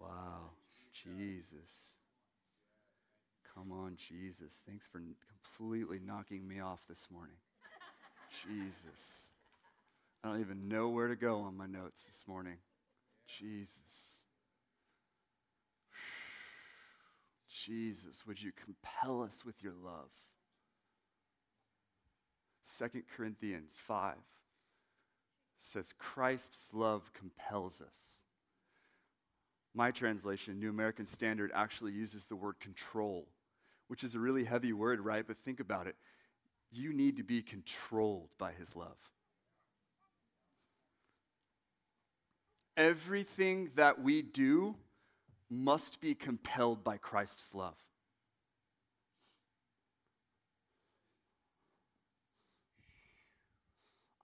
[0.00, 0.50] Wow.
[0.92, 1.92] Jesus.
[3.54, 4.52] Come on, Jesus.
[4.66, 7.36] Thanks for completely knocking me off this morning.
[8.46, 9.20] Jesus.
[10.24, 12.56] I don't even know where to go on my notes this morning.
[13.38, 14.15] Jesus.
[17.64, 20.10] Jesus, would you compel us with your love?
[22.78, 24.14] 2 Corinthians 5
[25.58, 27.96] says, Christ's love compels us.
[29.74, 33.26] My translation, New American Standard, actually uses the word control,
[33.88, 35.26] which is a really heavy word, right?
[35.26, 35.96] But think about it.
[36.72, 38.96] You need to be controlled by his love.
[42.76, 44.76] Everything that we do
[45.50, 47.76] must be compelled by Christ's love.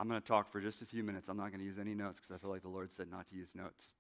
[0.00, 1.28] I'm going to talk for just a few minutes.
[1.28, 3.28] I'm not going to use any notes because I feel like the Lord said not
[3.28, 3.94] to use notes.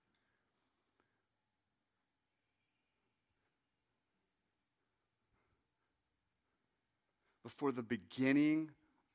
[7.44, 8.70] Before the beginning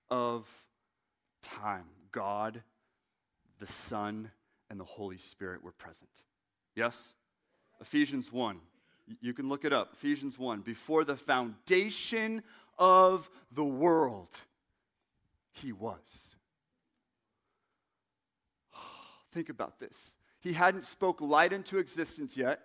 [0.10, 0.48] of
[1.42, 2.64] time, God,
[3.60, 4.32] the Son,
[4.70, 6.22] and the Holy Spirit were present.
[6.74, 7.16] Yes?
[7.82, 8.60] Ephesians 1.
[9.22, 9.94] You can look it up.
[9.94, 10.62] Ephesians 1.
[10.62, 12.44] Before the foundation
[12.78, 14.30] of the world,
[15.52, 16.36] He was.
[19.32, 20.16] Think about this.
[20.40, 22.62] He hadn't spoke light into existence yet.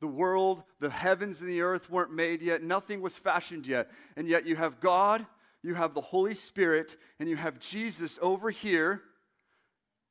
[0.00, 2.62] The world, the heavens and the earth weren't made yet.
[2.62, 3.90] Nothing was fashioned yet.
[4.16, 5.24] And yet you have God,
[5.62, 9.00] you have the Holy Spirit, and you have Jesus over here,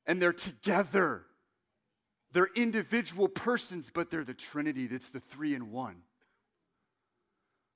[0.07, 1.23] and they're together.
[2.35, 4.87] They're individual persons, but they're the Trinity.
[4.87, 6.01] That's the three in one.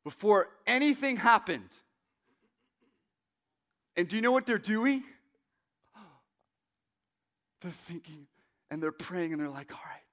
[0.03, 1.69] Before anything happened,
[3.95, 5.05] and do you know what they're doing?
[7.61, 8.27] They're thinking
[8.69, 10.03] and they're praying and they're like, all right,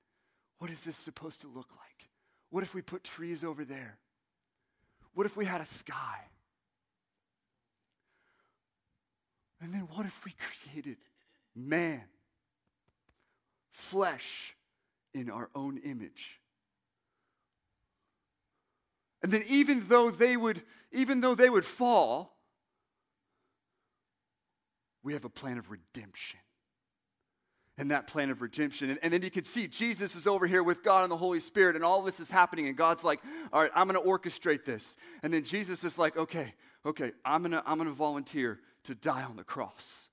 [0.58, 2.08] what is this supposed to look like?
[2.50, 3.98] What if we put trees over there?
[5.14, 6.18] What if we had a sky?
[9.60, 10.98] And then what if we created
[11.56, 12.02] man,
[13.76, 14.56] flesh
[15.14, 16.40] in our own image?
[19.22, 20.62] And then even though they would
[20.92, 22.38] even though they would fall,
[25.02, 26.40] we have a plan of redemption
[27.78, 28.90] and that plan of redemption.
[28.90, 31.40] And, and, then you can see Jesus is over here with God and the Holy
[31.40, 32.68] Spirit, and all this is happening.
[32.68, 33.20] And God's like,
[33.52, 34.96] all right, I'm going to orchestrate this.
[35.22, 36.54] And then Jesus is like, okay,
[36.86, 40.08] okay, I'm to I'm to volunteer to die on the cross.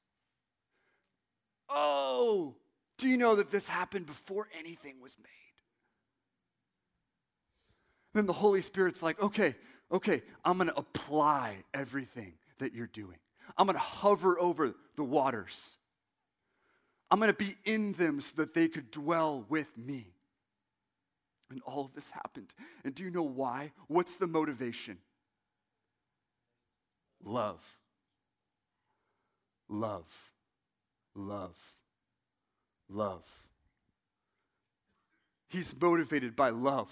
[1.69, 2.55] Oh,
[3.03, 5.27] do you know that this happened before anything was made?
[8.13, 9.55] Then the Holy Spirit's like, okay,
[9.91, 13.17] okay, I'm going to apply everything that you're doing.
[13.57, 15.75] I'm going to hover over the waters.
[17.11, 20.07] I'm going to be in them so that they could dwell with me.
[21.51, 22.53] And all of this happened.
[22.85, 23.73] And do you know why?
[23.87, 24.97] What's the motivation?
[27.21, 27.61] Love.
[29.67, 30.07] Love.
[31.15, 31.72] Love.
[32.89, 33.23] Love.
[35.47, 36.91] He's motivated by love.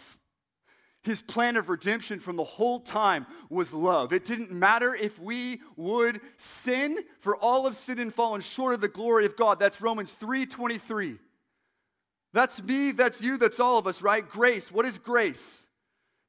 [1.04, 4.14] His plan of redemption from the whole time was love.
[4.14, 8.82] It didn't matter if we would sin, for all of sin and fallen short of
[8.82, 9.60] the glory of God.
[9.60, 11.18] That's Romans 3:23.
[12.34, 14.28] That's me, that's you, that's all of us, right?
[14.28, 14.72] Grace.
[14.72, 15.66] What is grace?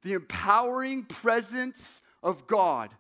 [0.03, 2.91] the empowering presence of God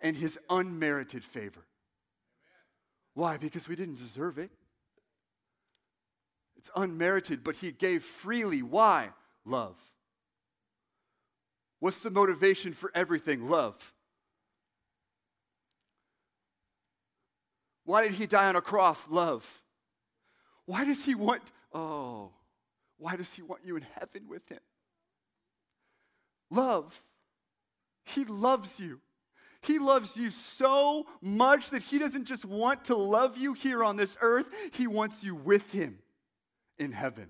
[0.00, 1.64] and his unmerited favor.
[3.14, 3.38] Why?
[3.38, 4.50] Because we didn't deserve it.
[6.60, 8.60] It's unmerited, but he gave freely.
[8.60, 9.08] Why?
[9.46, 9.78] Love.
[11.78, 13.48] What's the motivation for everything?
[13.48, 13.94] Love.
[17.84, 19.08] Why did he die on a cross?
[19.08, 19.62] Love.
[20.66, 21.40] Why does he want,
[21.72, 22.28] oh,
[22.98, 24.60] why does he want you in heaven with him?
[26.50, 27.02] Love.
[28.04, 29.00] He loves you.
[29.62, 33.96] He loves you so much that he doesn't just want to love you here on
[33.96, 36.00] this earth, he wants you with him
[36.80, 37.28] in heaven.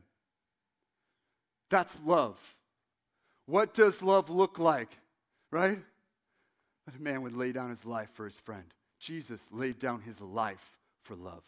[1.68, 2.38] That's love.
[3.44, 4.96] What does love look like?
[5.50, 5.78] Right?
[6.86, 8.64] That a man would lay down his life for his friend.
[8.98, 11.42] Jesus laid down his life for love.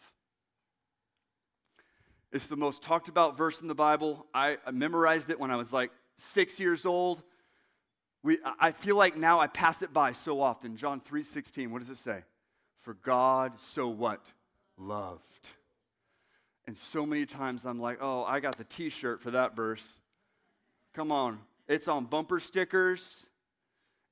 [2.33, 4.27] It's the most talked about verse in the Bible.
[4.35, 7.23] I, memorized it when I was like six years old.
[8.23, 10.77] We, I feel like now I pass it by so often.
[10.77, 12.23] John 3:16, what does it say?
[12.81, 14.33] For God so what?
[14.79, 15.51] Loved.
[16.67, 19.99] And so many times I'm like, oh, I got the t-shirt for that verse.
[20.95, 21.41] Come on.
[21.69, 23.27] It's on bumper stickers.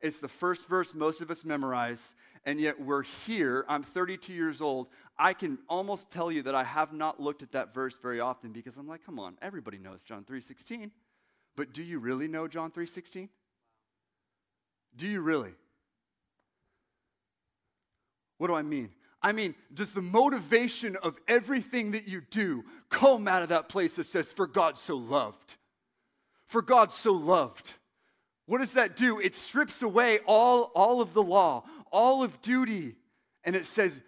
[0.00, 2.14] It's the first verse most of us memorize,
[2.46, 3.66] and yet we're here.
[3.68, 4.88] I'm 32 years old.
[5.18, 8.52] I can almost tell you that I have not looked at that verse very often
[8.52, 10.90] because I'm like, come on, everybody knows John 3:16.
[11.54, 13.28] But do you really know John 3:16?
[14.96, 15.52] Do you really?
[18.38, 18.88] What do I mean?
[19.22, 23.96] I mean, does the motivation of everything that you do come out of that place
[23.96, 25.56] that says, For God so loved?
[26.46, 27.74] For God so loved.
[28.46, 29.20] What does that do?
[29.20, 32.96] It strips away all, all of the law, all of duty,
[33.44, 34.00] and it says,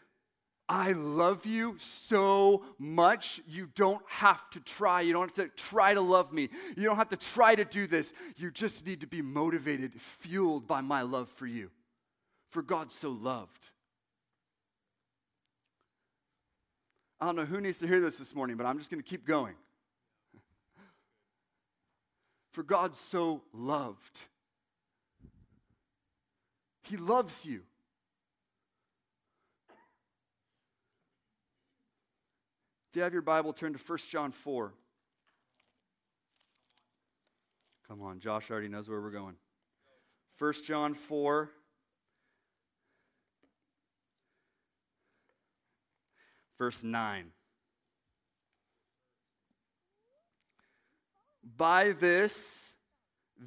[0.68, 5.02] I love you so much, you don't have to try.
[5.02, 6.48] You don't have to try to love me.
[6.76, 8.14] You don't have to try to do this.
[8.36, 11.70] You just need to be motivated, fueled by my love for you.
[12.50, 13.68] For God so loved.
[17.22, 19.08] I don't know who needs to hear this this morning, but I'm just going to
[19.08, 19.54] keep going.
[22.50, 24.22] For God so loved.
[26.82, 27.60] He loves you.
[32.90, 34.74] If you have your Bible, turn to 1 John 4.
[37.86, 39.36] Come on, Josh already knows where we're going.
[40.40, 41.50] 1 John 4.
[46.62, 47.24] Verse 9.
[51.56, 52.76] By this,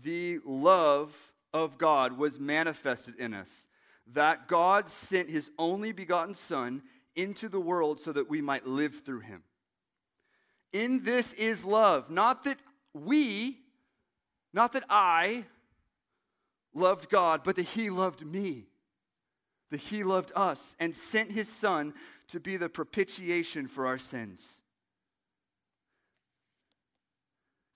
[0.03, 1.15] the love
[1.53, 3.69] of God was manifested in us,
[4.11, 6.81] that God sent his only begotten Son
[7.15, 9.43] into the world so that we might live through him.
[10.73, 12.57] In this is love, not that
[12.93, 13.59] we,
[14.51, 15.45] not that I
[16.73, 18.65] loved God, but that he loved me,
[19.71, 21.93] that he loved us and sent his Son
[22.29, 24.61] to be the propitiation for our sins.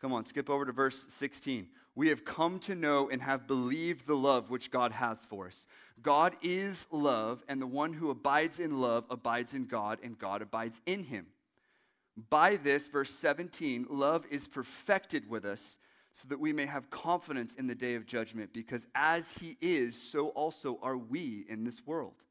[0.01, 1.67] Come on, skip over to verse 16
[1.99, 5.67] we have come to know and have believed the love which God has for us.
[6.01, 10.41] God is love, and the one who abides in love abides in God, and God
[10.41, 11.27] abides in him.
[12.29, 15.77] By this, verse 17, love is perfected with us
[16.13, 20.01] so that we may have confidence in the day of judgment, because as he is,
[20.01, 22.23] so also are we in this world.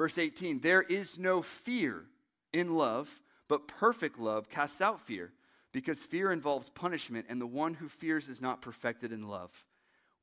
[0.00, 2.06] Verse 18, there is no fear
[2.54, 5.30] in love, but perfect love casts out fear
[5.72, 9.50] because fear involves punishment, and the one who fears is not perfected in love.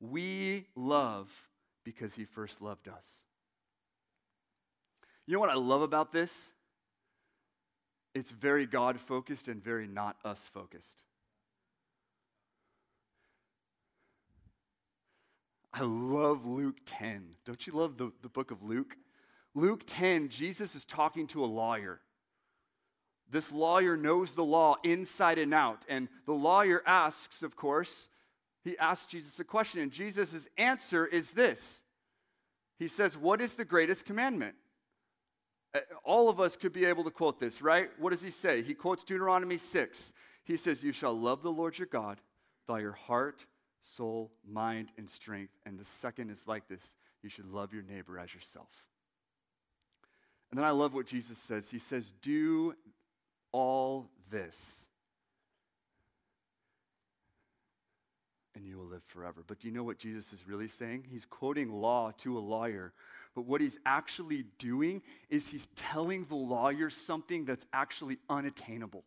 [0.00, 1.30] We love
[1.84, 3.08] because he first loved us.
[5.28, 6.52] You know what I love about this?
[8.16, 11.04] It's very God focused and very not us focused.
[15.72, 17.36] I love Luke 10.
[17.44, 18.96] Don't you love the, the book of Luke?
[19.58, 22.00] Luke 10, Jesus is talking to a lawyer.
[23.30, 25.84] This lawyer knows the law inside and out.
[25.88, 28.08] And the lawyer asks, of course,
[28.62, 31.82] he asks Jesus a question, and Jesus' answer is this
[32.78, 34.54] He says, What is the greatest commandment?
[35.74, 37.90] Uh, all of us could be able to quote this, right?
[37.98, 38.62] What does he say?
[38.62, 40.12] He quotes Deuteronomy 6.
[40.44, 42.20] He says, You shall love the Lord your God
[42.60, 43.44] with all your heart,
[43.82, 45.52] soul, mind, and strength.
[45.66, 48.87] And the second is like this you should love your neighbor as yourself.
[50.50, 51.70] And then I love what Jesus says.
[51.70, 52.74] He says, Do
[53.52, 54.86] all this,
[58.54, 59.42] and you will live forever.
[59.46, 61.06] But do you know what Jesus is really saying?
[61.10, 62.92] He's quoting law to a lawyer.
[63.34, 69.04] But what he's actually doing is he's telling the lawyer something that's actually unattainable.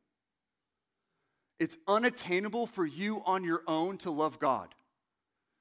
[1.60, 4.74] It's unattainable for you on your own to love God.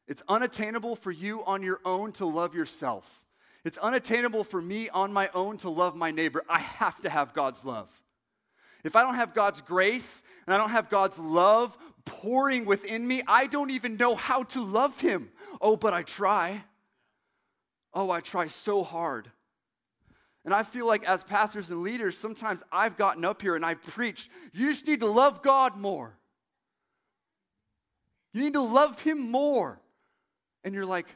[0.06, 3.22] It's unattainable for you on your own to love yourself.
[3.64, 6.42] It's unattainable for me on my own to love my neighbor.
[6.48, 7.88] I have to have God's love.
[8.84, 13.22] If I don't have God's grace and I don't have God's love pouring within me,
[13.26, 15.30] I don't even know how to love Him.
[15.60, 16.64] Oh, but I try.
[17.92, 19.30] Oh, I try so hard.
[20.44, 23.82] And I feel like as pastors and leaders, sometimes I've gotten up here and I've
[23.82, 26.16] preached, you just need to love God more.
[28.32, 29.78] You need to love Him more.
[30.64, 31.06] And you're like,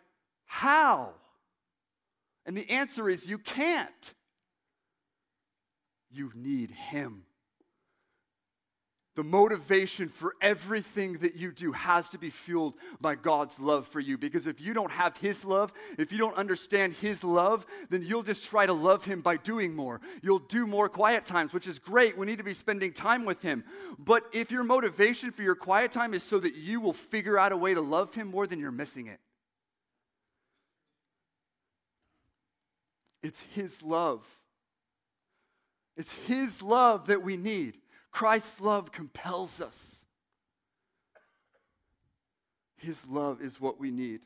[0.45, 1.11] how?
[2.47, 4.15] And the answer is you can't.
[6.11, 7.25] You need Him.
[9.17, 14.01] The motivation for everything that you do has to be fueled by God's love for
[14.01, 14.19] you.
[14.19, 18.25] Because if you don't have His love, if you don't understand His love, then you'll
[18.25, 20.01] just try to love Him by doing more.
[20.21, 22.19] You'll do more quiet times, which is great.
[22.19, 23.63] We need to be spending time with Him.
[24.01, 27.53] But if your motivation for your quiet time is so that you will figure out
[27.53, 29.21] a way to love Him more, then you're missing it.
[33.25, 34.23] It's His love.
[35.97, 37.79] It's His love that we need.
[38.13, 40.05] Christ's love compels us.
[42.77, 44.21] His love is what we need.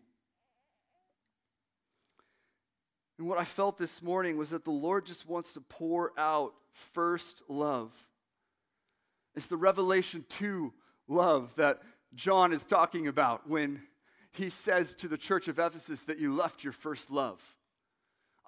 [3.19, 6.55] And what I felt this morning was that the Lord just wants to pour out
[6.93, 7.93] first love.
[9.37, 10.73] It's the Revelation 2
[11.07, 11.83] love that
[12.17, 13.83] John is talking about when
[14.33, 17.41] he says to the church of Ephesus that you left your first love.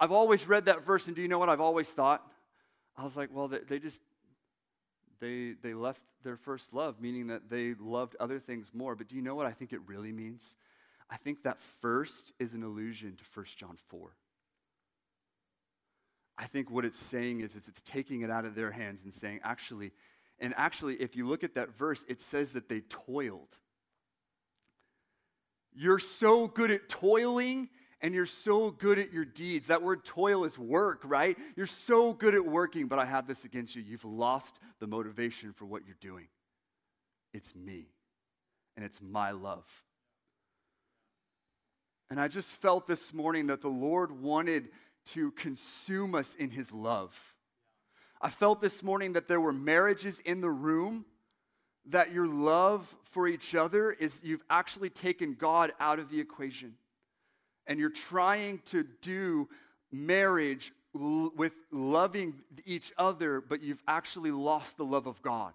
[0.01, 2.27] I've always read that verse, and do you know what I've always thought?
[2.97, 4.01] I was like, well, they, they just
[5.21, 8.95] they, they left their first love, meaning that they loved other things more.
[8.95, 10.57] But do you know what I think it really means?
[11.11, 14.11] I think that first is an allusion to 1 John 4.
[16.39, 19.13] I think what it's saying is, is it's taking it out of their hands and
[19.13, 19.93] saying, actually,
[20.39, 23.55] and actually, if you look at that verse, it says that they toiled.
[25.75, 27.69] You're so good at toiling
[28.03, 29.67] and you're so good at your deeds.
[29.67, 31.37] That word toil is work, right?
[31.57, 33.83] You're so good at working, but I have this against you.
[33.83, 36.29] You've lost the motivation for what you're doing.
[37.33, 37.87] It's me,
[38.77, 39.65] and it's my love.
[42.11, 44.71] And I just felt this morning that the Lord wanted
[45.07, 47.15] to consume us in his love.
[48.21, 51.05] I felt this morning that there were marriages in the room
[51.87, 56.75] that your love for each other is you've actually taken God out of the equation
[57.71, 59.49] and you're trying to do
[59.93, 62.35] marriage l- with loving
[62.67, 65.55] each other, but you've actually lost the love of God.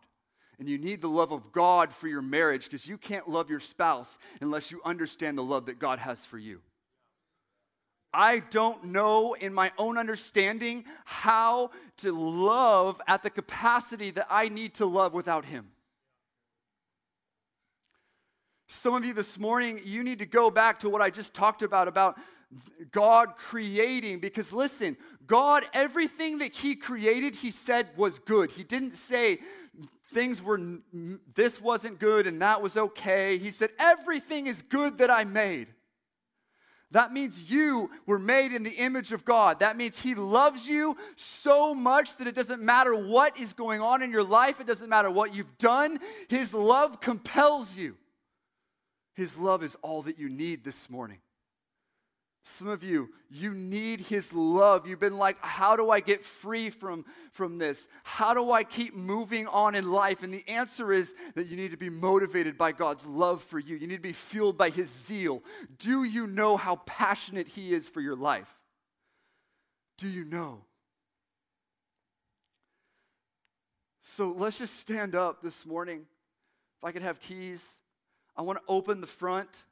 [0.57, 3.59] And you need the love of God for your marriage because you can't love your
[3.59, 6.61] spouse unless you understand the love that God has for you.
[8.13, 14.47] I don't know in my own understanding how to love at the capacity that I
[14.47, 15.67] need to love without Him.
[18.67, 21.61] Some of you this morning, you need to go back to what I just talked
[21.61, 22.17] about about
[22.91, 24.97] God creating because listen,
[25.27, 28.51] God everything that he created, he said was good.
[28.51, 29.39] He didn't say
[30.13, 30.59] things were
[31.35, 33.37] this wasn't good and that was okay.
[33.37, 35.67] He said everything is good that I made.
[36.91, 39.59] That means you were made in the image of God.
[39.59, 44.01] That means He loves you so much that it doesn't matter what is going on
[44.01, 45.99] in your life, it doesn't matter what you've done.
[46.29, 47.97] His love compels you.
[49.15, 51.19] His love is all that you need this morning.
[52.47, 54.85] Some of you, you need His love.
[54.85, 57.87] You've been like, how do I get free from, from this?
[58.03, 60.21] How do I keep moving on in life?
[60.21, 63.75] And the answer is that you need to be motivated by God's love for you.
[63.75, 65.41] You need to be fueled by His zeal.
[65.79, 68.53] Do you know how passionate He is for your life?
[69.97, 70.59] Do you know?
[74.03, 76.01] So let's just stand up this morning.
[76.77, 77.81] If I could have keys.
[78.37, 79.63] I want to open the front.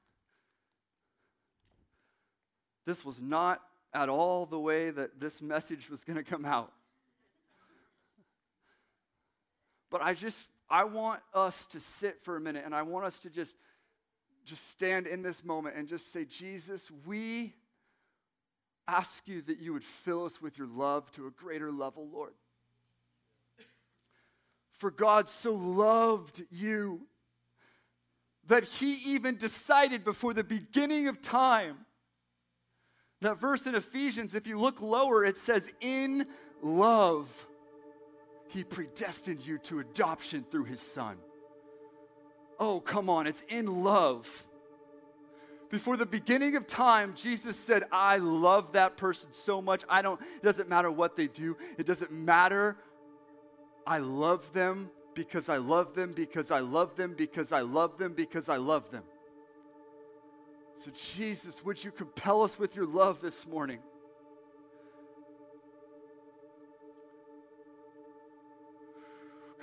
[2.85, 3.61] This was not
[3.93, 6.71] at all the way that this message was going to come out.
[9.89, 10.39] But I just
[10.69, 13.55] I want us to sit for a minute and I want us to just
[14.45, 17.53] just stand in this moment and just say, Jesus, we
[18.87, 22.33] ask you that you would fill us with your love to a greater level, Lord.
[24.73, 27.01] For God so loved you
[28.53, 31.75] that he even decided before the beginning of time.
[33.21, 36.27] That verse in Ephesians, if you look lower, it says, In
[36.61, 37.27] love,
[38.49, 41.17] he predestined you to adoption through his son.
[42.59, 44.29] Oh, come on, it's in love.
[45.71, 49.83] Before the beginning of time, Jesus said, I love that person so much.
[49.89, 52.77] I don't, it doesn't matter what they do, it doesn't matter.
[53.87, 58.13] I love them because I love them, because I love them, because I love them,
[58.13, 59.03] because I love them.
[60.77, 63.79] So, Jesus, would you compel us with your love this morning?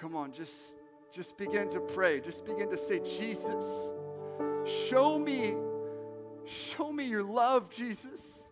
[0.01, 0.79] Come on, just,
[1.13, 2.21] just begin to pray.
[2.21, 3.93] Just begin to say, Jesus,
[4.65, 5.55] show me,
[6.47, 8.45] show me your love, Jesus.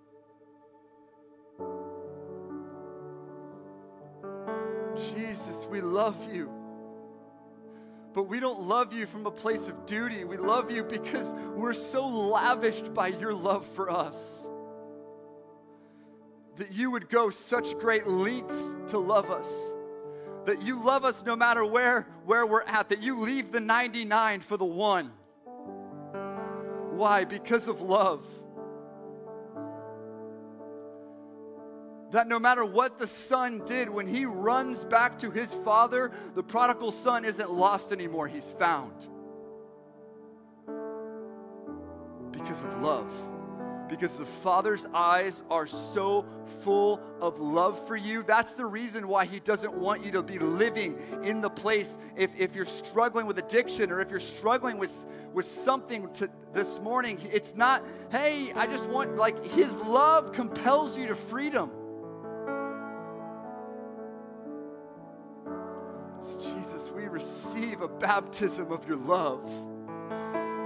[5.15, 6.58] Jesus, we love you.
[8.15, 10.25] But we don't love you from a place of duty.
[10.25, 14.49] We love you because we're so lavished by your love for us.
[16.57, 19.53] That you would go such great lengths to love us.
[20.47, 22.89] That you love us no matter where, where we're at.
[22.89, 25.13] That you leave the 99 for the one.
[26.93, 27.25] Why?
[27.25, 28.25] Because of love.
[32.11, 36.43] That no matter what the son did, when he runs back to his father, the
[36.43, 38.95] prodigal son isn't lost anymore, he's found.
[42.33, 43.13] Because of love.
[43.91, 46.27] Because the father's eyes are so
[46.63, 48.23] full of love for you.
[48.23, 51.97] That's the reason why he doesn't want you to be living in the place.
[52.15, 56.79] If, if you're struggling with addiction or if you're struggling with, with something to, this
[56.81, 61.71] morning, it's not, hey, I just want, like, his love compels you to freedom.
[67.07, 69.49] Receive a baptism of your love.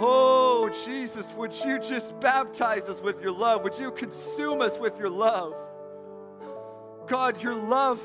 [0.04, 3.62] Oh, Jesus, would you just baptize us with your love?
[3.62, 5.54] Would you consume us with your love?
[7.06, 8.00] God, your love,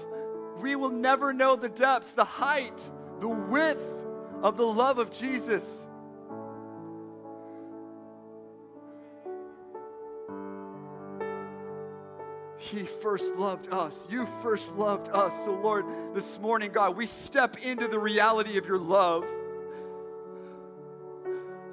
[0.60, 2.82] we will never know the depths, the height,
[3.20, 3.84] the width
[4.44, 5.87] of the love of Jesus.
[12.58, 14.08] He first loved us.
[14.10, 15.34] You first loved us.
[15.46, 19.26] So, Lord, this morning, God, we step into the reality of your love.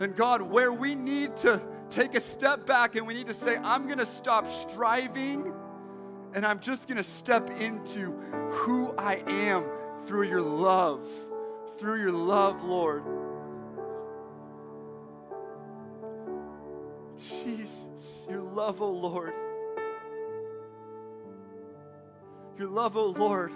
[0.00, 3.56] And God, where we need to take a step back and we need to say,
[3.56, 5.54] I'm going to stop striving
[6.34, 8.12] and I'm just going to step into
[8.50, 9.64] who I am
[10.06, 11.06] through your love.
[11.78, 13.04] Through your love, Lord.
[17.18, 19.32] Jesus, your love, oh Lord.
[22.58, 23.50] Your love, oh Lord.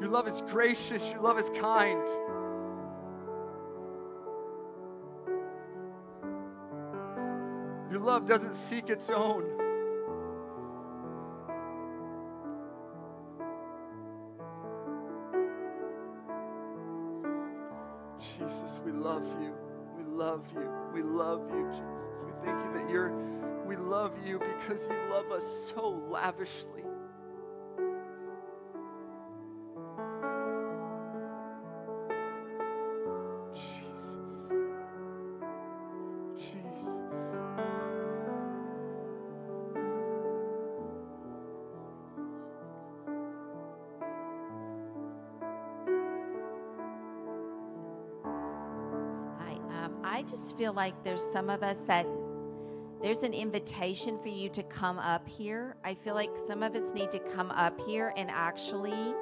[0.00, 1.12] Your love is gracious.
[1.12, 2.04] Your love is kind.
[7.90, 9.44] Your love doesn't seek its own.
[18.18, 19.54] Jesus, we love you.
[19.96, 20.68] We love you.
[20.92, 21.84] We love you, Jesus.
[22.26, 23.12] We thank you that you're
[23.64, 25.83] we love you because you love us so
[26.24, 26.84] lavishly.
[49.84, 52.06] Um, I just feel like there's some of us that
[53.04, 55.76] there's an invitation for you to come up here.
[55.84, 59.14] I feel like some of us need to come up here and actually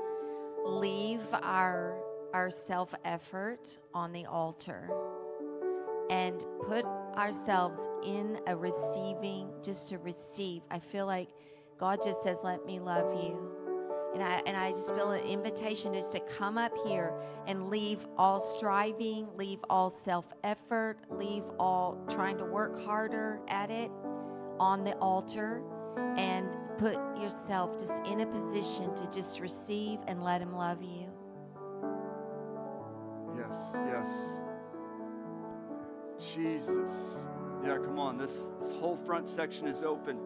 [0.65, 1.99] leave our
[2.33, 4.89] our self effort on the altar
[6.11, 10.63] and put ourselves in a receiving just to receive.
[10.71, 11.31] I feel like
[11.77, 13.52] God just says let me love you.
[14.15, 17.15] And I, and I just feel an invitation just to come up here
[17.47, 23.71] and leave all striving, leave all self effort, leave all trying to work harder at
[23.71, 23.91] it
[24.61, 25.63] on the altar
[26.17, 26.47] and
[26.79, 31.09] put yourself just in a position to just receive and let Him love you.
[33.37, 34.09] Yes, yes.
[36.35, 36.91] Jesus.
[37.65, 38.19] Yeah, come on.
[38.19, 40.19] This, this whole front section is open.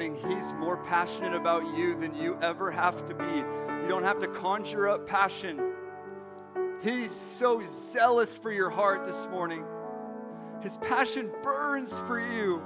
[0.00, 3.24] Morning, He's more passionate about you than you ever have to be.
[3.24, 5.60] You don't have to conjure up passion
[6.82, 9.62] He's so zealous for your heart this morning.
[10.62, 12.62] His passion burns for you.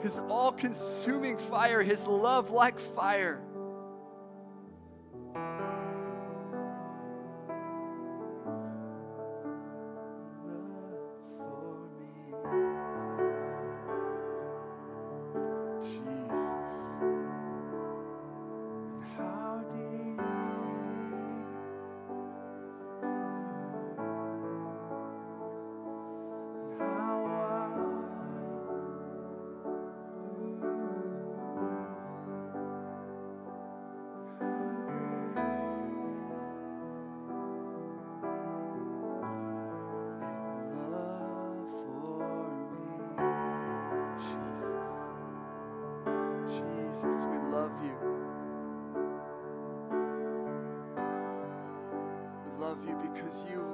[0.00, 3.42] His all consuming fire, His love like fire.
[53.44, 53.65] you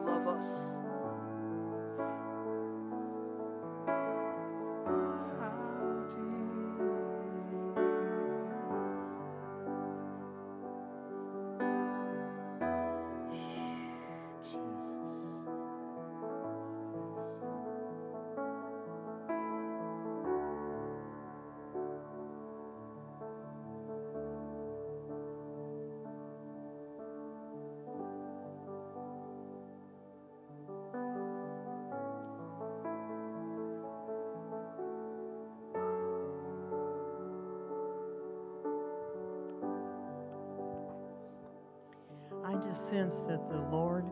[42.62, 44.04] just sense that the Lord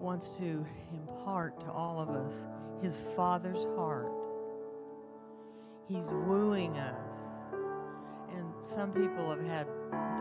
[0.00, 2.32] wants to impart to all of us
[2.82, 4.10] his Father's heart.
[5.88, 7.00] He's wooing us.
[8.34, 9.66] And some people have had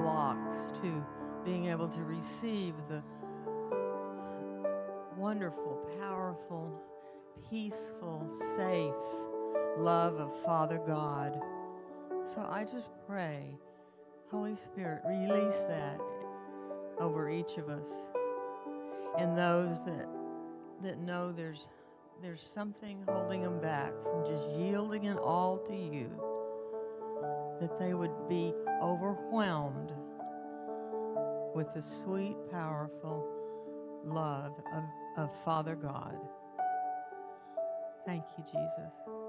[0.02, 1.06] blocks to
[1.46, 3.02] being able to receive the
[5.16, 6.82] wonderful, powerful,
[7.50, 8.28] peaceful,
[8.58, 8.94] safe
[9.78, 11.40] love of Father God.
[12.34, 13.58] So I just pray,
[14.30, 16.00] Holy Spirit, release that
[17.00, 17.86] over each of us.
[19.18, 20.08] And those that
[20.84, 21.68] that know there's
[22.22, 26.10] there's something holding them back from just yielding it all to you.
[27.62, 29.92] That they would be overwhelmed
[31.56, 33.26] with the sweet, powerful
[34.06, 34.84] love of,
[35.18, 36.16] of Father God.
[38.06, 39.29] Thank you, Jesus.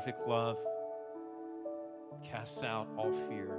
[0.00, 0.56] Perfect love
[2.24, 3.50] casts out all fear.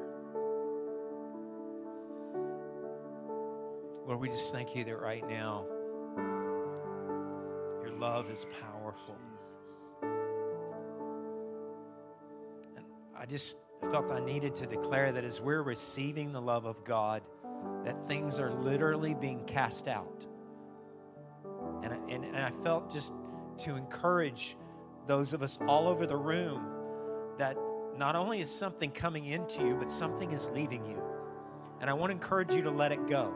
[4.08, 5.66] Lord, we just thank you that right now
[7.84, 9.16] your love is powerful.
[12.76, 12.86] And
[13.16, 13.58] I just
[13.92, 17.22] felt I needed to declare that as we're receiving the love of God,
[17.86, 20.26] that things are literally being cast out.
[21.84, 23.14] And I, and, and I felt just
[23.60, 24.58] to encourage
[25.08, 26.64] those of us all over the room
[27.38, 27.58] that
[27.98, 31.02] not only is something coming into you, but something is leaving you.
[31.80, 33.34] And I want to encourage you to let it go.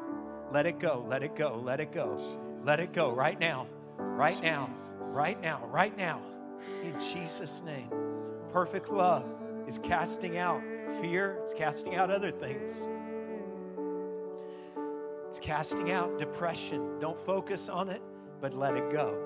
[0.51, 2.20] Let it go, let it go, let it go.
[2.59, 6.22] Let it go right now, right now, right now, right now.
[6.84, 7.89] In Jesus' name.
[8.51, 9.26] Perfect love
[9.68, 10.61] is casting out
[11.01, 12.88] fear, it's casting out other things.
[15.30, 16.99] It's casting out depression.
[16.99, 18.01] Don't focus on it,
[18.39, 19.25] but let it go.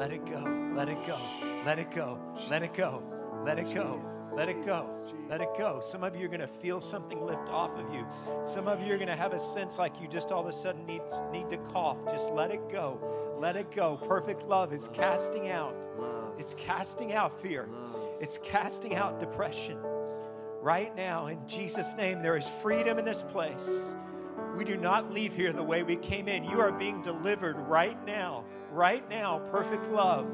[0.00, 0.42] Let it go.
[0.74, 1.18] Let it go.
[1.62, 2.18] Let it go.
[2.48, 3.02] Let it go.
[3.44, 4.00] Let it go.
[4.32, 4.88] Let it go.
[5.28, 5.82] Let it go.
[5.86, 8.06] Some of you are going to feel something lift off of you.
[8.46, 10.56] Some of you are going to have a sense like you just all of a
[10.56, 11.98] sudden need, need to cough.
[12.10, 12.98] Just let it go.
[13.38, 13.98] Let it go.
[13.98, 15.76] Perfect love is casting out.
[16.38, 17.68] It's casting out fear.
[18.22, 19.76] It's casting out depression.
[20.62, 23.94] Right now, in Jesus' name, there is freedom in this place.
[24.56, 26.44] We do not leave here the way we came in.
[26.44, 30.26] You are being delivered right now right now, perfect love.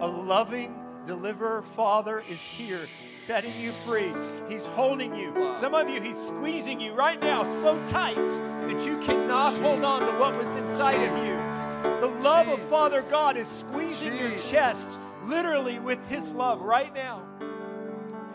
[0.00, 0.74] A loving
[1.06, 4.12] deliverer father is here setting you free.
[4.48, 5.32] He's holding you.
[5.58, 10.00] Some of you he's squeezing you right now so tight that you cannot hold on
[10.00, 12.00] to what was inside of you.
[12.00, 14.86] The love of father god is squeezing your chest
[15.24, 17.22] literally with his love right now.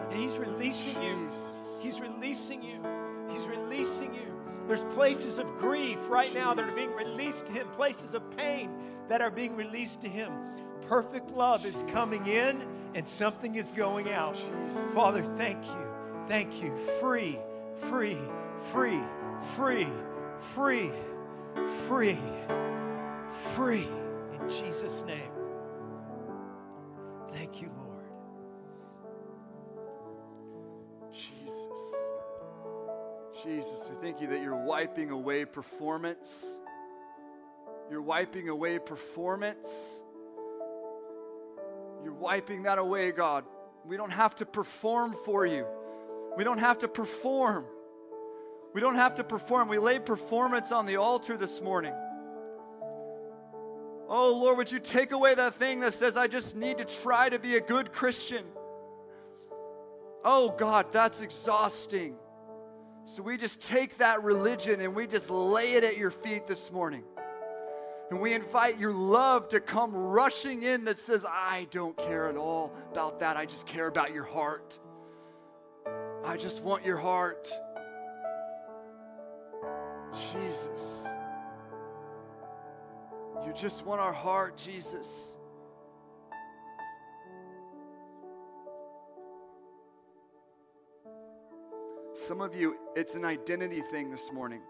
[0.09, 1.29] And he's releasing you.
[1.81, 2.79] He's releasing you.
[3.29, 4.36] He's releasing you
[4.67, 8.69] there's places of grief right now that are being released to him places of pain
[9.09, 10.31] that are being released to Him.
[10.87, 12.63] Perfect love is coming in
[12.95, 14.37] and something is going out.
[14.93, 15.87] Father, thank you.
[16.27, 16.75] Thank you.
[16.99, 17.37] Free,
[17.89, 18.17] free,
[18.61, 19.01] free,
[19.55, 19.87] free,
[20.53, 20.91] free,
[21.87, 22.17] free,
[23.53, 23.87] free.
[24.39, 25.31] In Jesus' name.
[27.33, 27.86] Thank you, Lord.
[33.43, 36.59] Jesus, we thank you that you're wiping away performance.
[37.89, 40.01] You're wiping away performance.
[42.03, 43.45] You're wiping that away, God.
[43.85, 45.67] We don't have to perform for you.
[46.35, 47.65] We don't have to perform.
[48.73, 49.67] We don't have to perform.
[49.67, 51.93] We lay performance on the altar this morning.
[54.09, 57.29] Oh, Lord, would you take away that thing that says, I just need to try
[57.29, 58.45] to be a good Christian?
[60.23, 62.15] Oh, God, that's exhausting.
[63.07, 66.69] So we just take that religion and we just lay it at your feet this
[66.69, 67.03] morning.
[68.11, 72.35] And we invite your love to come rushing in that says, I don't care at
[72.35, 73.37] all about that.
[73.37, 74.77] I just care about your heart.
[76.25, 77.49] I just want your heart.
[80.33, 81.05] Jesus.
[83.45, 85.36] You just want our heart, Jesus.
[92.17, 94.61] Some of you, it's an identity thing this morning.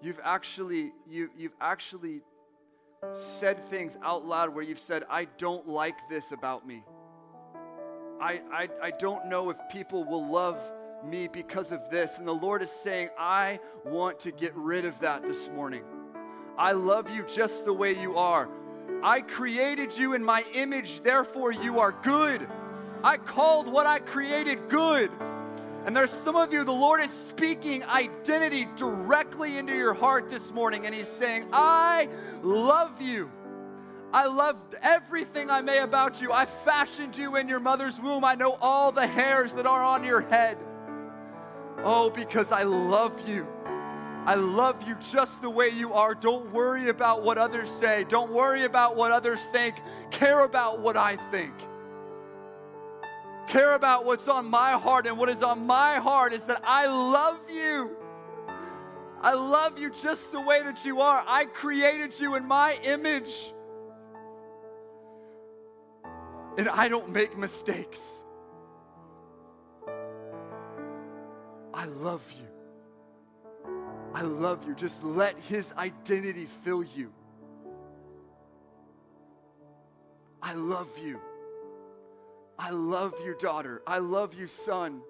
[0.00, 2.22] You've actually, you, you've actually
[3.12, 6.84] said things out loud where you've said, I don't like this about me.
[8.20, 10.56] I, I, I don't know if people will love
[11.04, 12.18] me because of this.
[12.18, 15.82] And the Lord is saying, I want to get rid of that this morning.
[16.56, 18.48] I love you just the way you are.
[19.02, 22.48] I created you in my image, therefore you are good.
[23.02, 25.10] I called what I created good.
[25.86, 30.50] And there's some of you, the Lord is speaking identity directly into your heart this
[30.50, 32.08] morning, and He's saying, I
[32.42, 33.30] love you.
[34.10, 36.32] I love everything I may about you.
[36.32, 38.24] I fashioned you in your mother's womb.
[38.24, 40.56] I know all the hairs that are on your head.
[41.78, 43.46] Oh, because I love you.
[44.24, 46.14] I love you just the way you are.
[46.14, 48.06] Don't worry about what others say.
[48.08, 49.74] Don't worry about what others think.
[50.10, 51.52] Care about what I think
[53.46, 56.86] care about what's on my heart, and what is on my heart is that I
[56.86, 57.96] love you.
[59.20, 61.24] I love you just the way that you are.
[61.26, 63.52] I created you in my image.
[66.58, 68.22] And I don't make mistakes.
[71.72, 73.72] I love you.
[74.14, 74.74] I love you.
[74.74, 77.12] Just let His identity fill you.
[80.42, 81.18] I love you.
[82.58, 83.82] I love you, daughter.
[83.86, 85.02] I love you, son.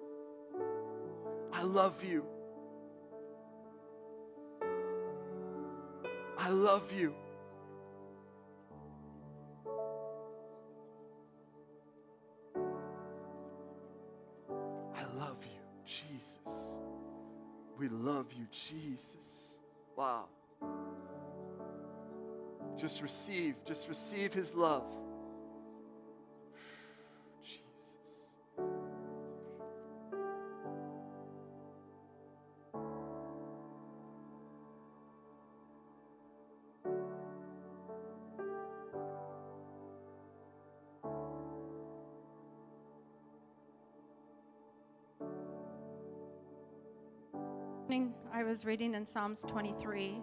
[1.53, 2.25] I love you.
[6.37, 7.13] I love you.
[14.95, 16.37] I love you, Jesus.
[17.77, 19.59] We love you, Jesus.
[19.95, 20.25] Wow.
[22.77, 24.83] Just receive, just receive his love.
[48.33, 50.19] I was reading in Psalms 23,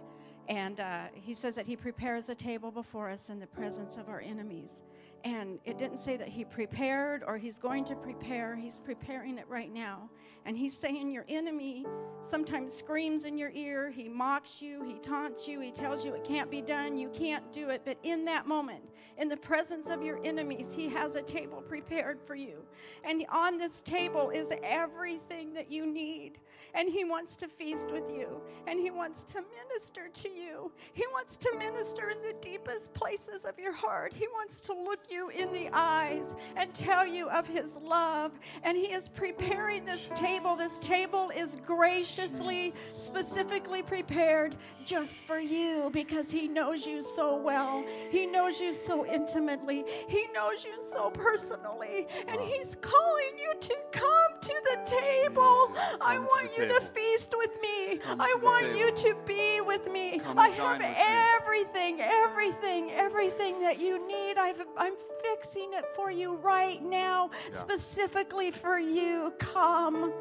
[0.49, 4.09] and uh, he says that he prepares a table before us in the presence of
[4.09, 4.83] our enemies.
[5.23, 8.55] And it didn't say that he prepared or he's going to prepare.
[8.55, 10.09] He's preparing it right now.
[10.45, 11.85] And he's saying your enemy
[12.29, 13.89] sometimes screams in your ear.
[13.89, 14.83] He mocks you.
[14.83, 15.61] He taunts you.
[15.61, 16.97] He tells you it can't be done.
[16.97, 17.83] You can't do it.
[17.85, 18.83] But in that moment,
[19.17, 22.65] in the presence of your enemies, he has a table prepared for you.
[23.05, 26.39] And on this table is everything that you need.
[26.73, 28.41] And he wants to feast with you.
[28.67, 30.71] And he wants to minister to you.
[30.93, 34.11] He wants to minister in the deepest places of your heart.
[34.11, 38.31] He wants to look you in the eyes and tell you of his love.
[38.63, 40.55] And he is preparing this table.
[40.55, 44.55] This table is graciously, specifically prepared
[44.85, 47.83] just for you because he knows you so well.
[48.09, 49.85] He knows you so intimately.
[50.07, 52.07] He knows you so personally.
[52.27, 55.71] And he's calling you to come to the table.
[56.01, 57.99] I want you to feast with me.
[58.19, 60.21] I want you to be with me.
[60.25, 64.37] I have everything, everything, everything that you need.
[64.37, 67.57] I've, I'm fixing it for you right now, yeah.
[67.57, 69.33] specifically for you.
[69.39, 70.13] Come.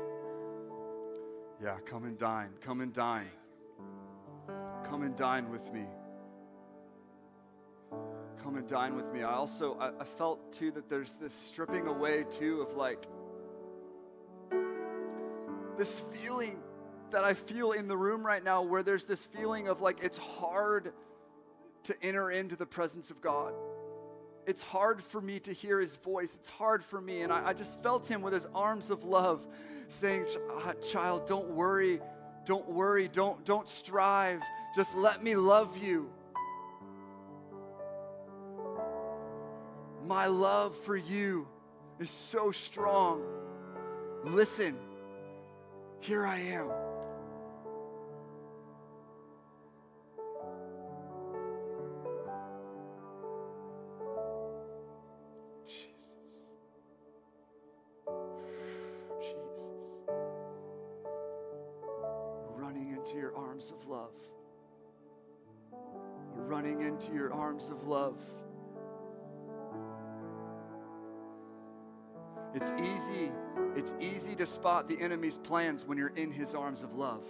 [1.62, 2.50] Yeah, come and dine.
[2.60, 3.30] Come and dine.
[4.84, 5.84] Come and dine with me.
[8.42, 9.22] Come and dine with me.
[9.22, 13.06] I also I, I felt too that there's this stripping away too of like
[15.78, 16.58] this feeling
[17.12, 20.18] that I feel in the room right now where there's this feeling of like it's
[20.18, 20.92] hard
[21.84, 23.54] to enter into the presence of God.
[24.46, 26.34] It's hard for me to hear his voice.
[26.34, 27.22] It's hard for me.
[27.22, 29.46] And I, I just felt him with his arms of love
[29.88, 32.00] saying, ah, Child, don't worry.
[32.44, 33.08] Don't worry.
[33.08, 34.40] Don't, don't strive.
[34.74, 36.10] Just let me love you.
[40.04, 41.46] My love for you
[42.00, 43.22] is so strong.
[44.24, 44.76] Listen,
[46.00, 46.68] here I am.
[67.62, 68.16] Arms of love.
[72.54, 73.30] It's easy,
[73.76, 77.22] it's easy to spot the enemy's plans when you're in his arms of love.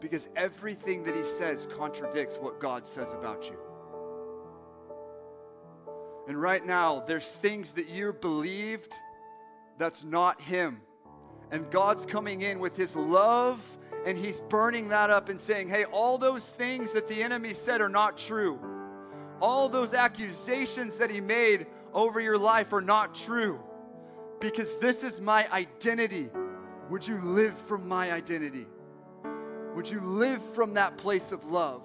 [0.00, 3.58] Because everything that he says contradicts what God says about you.
[6.28, 8.94] And right now, there's things that you believed
[9.76, 10.80] that's not him.
[11.50, 13.60] And God's coming in with his love
[14.06, 17.80] and he's burning that up and saying, hey, all those things that the enemy said
[17.80, 18.71] are not true.
[19.42, 23.58] All those accusations that he made over your life are not true
[24.38, 26.30] because this is my identity.
[26.90, 28.66] Would you live from my identity?
[29.74, 31.82] Would you live from that place of love?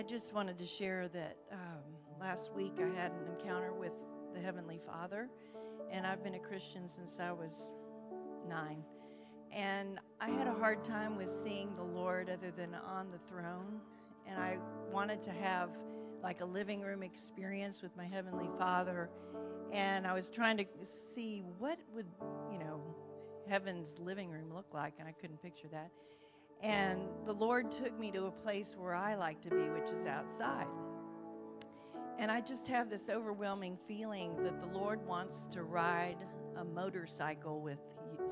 [0.00, 3.92] I just wanted to share that um, last week I had an encounter with
[4.32, 5.28] the Heavenly Father,
[5.92, 7.52] and I've been a Christian since I was
[8.48, 8.82] nine.
[9.54, 13.78] And I had a hard time with seeing the Lord other than on the throne,
[14.26, 14.56] and I
[14.90, 15.68] wanted to have
[16.22, 19.10] like a living room experience with my Heavenly Father.
[19.70, 20.64] And I was trying to
[21.14, 22.06] see what would,
[22.50, 22.80] you know,
[23.50, 25.90] heaven's living room look like, and I couldn't picture that.
[26.62, 30.06] And the Lord took me to a place where I like to be, which is
[30.06, 30.66] outside.
[32.18, 36.18] And I just have this overwhelming feeling that the Lord wants to ride
[36.56, 37.78] a motorcycle with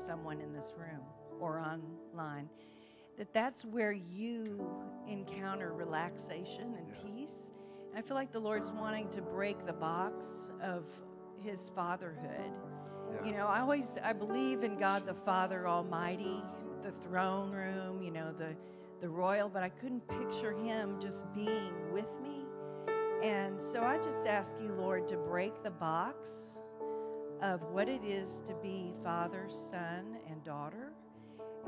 [0.05, 1.01] someone in this room
[1.39, 2.49] or online.
[3.17, 4.69] That that's where you
[5.07, 7.33] encounter relaxation and peace.
[7.89, 10.23] And I feel like the Lord's wanting to break the box
[10.61, 10.85] of
[11.43, 12.51] his fatherhood.
[13.11, 13.25] Yeah.
[13.25, 16.43] You know, I always I believe in God the Father Almighty
[16.83, 18.55] the throne room, you know, the,
[19.01, 22.45] the royal, but I couldn't picture him just being with me.
[23.23, 26.29] And so I just ask you, Lord, to break the box
[27.41, 30.93] of what it is to be father, son, and daughter.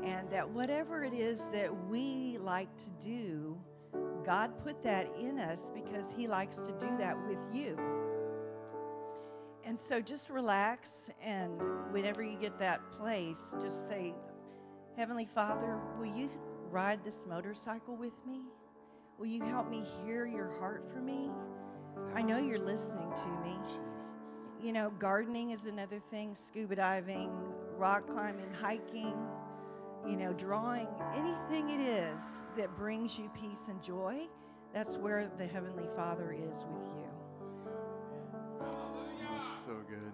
[0.02, 3.58] And that whatever it is that we like to do,
[4.24, 7.76] God put that in us because He likes to do that with you.
[9.64, 10.88] And so just relax,
[11.22, 11.52] and
[11.92, 14.12] whenever you get that place, just say,
[14.96, 16.28] Heavenly Father, will you
[16.70, 18.42] ride this motorcycle with me?
[19.18, 21.30] Will you help me hear your heart for me?
[22.14, 23.56] I know you're listening to me.
[24.62, 27.30] You know, gardening is another thing, scuba diving,
[27.78, 29.14] rock climbing, hiking,
[30.06, 32.20] you know, drawing, anything it is
[32.58, 34.26] that brings you peace and joy,
[34.74, 37.08] that's where the Heavenly Father is with you.
[38.60, 40.12] That's so good.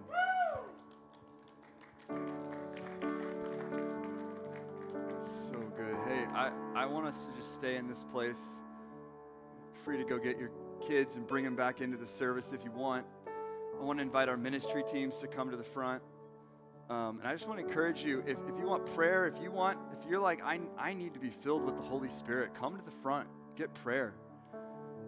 [6.39, 8.39] I, I want us to just stay in this place.
[9.83, 10.51] Free to go get your
[10.87, 13.05] kids and bring them back into the service if you want.
[13.77, 16.01] I want to invite our ministry teams to come to the front.
[16.89, 19.51] Um, and I just want to encourage you if, if you want prayer, if you
[19.51, 22.77] want, if you're like, I, I need to be filled with the Holy Spirit, come
[22.77, 23.27] to the front,
[23.57, 24.13] get prayer.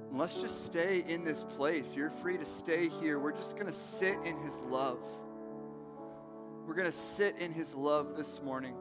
[0.10, 1.96] And let's just stay in this place.
[1.96, 3.20] You're free to stay here.
[3.20, 5.00] We're just going to sit in His love.
[6.68, 8.76] We're going to sit in His love this morning.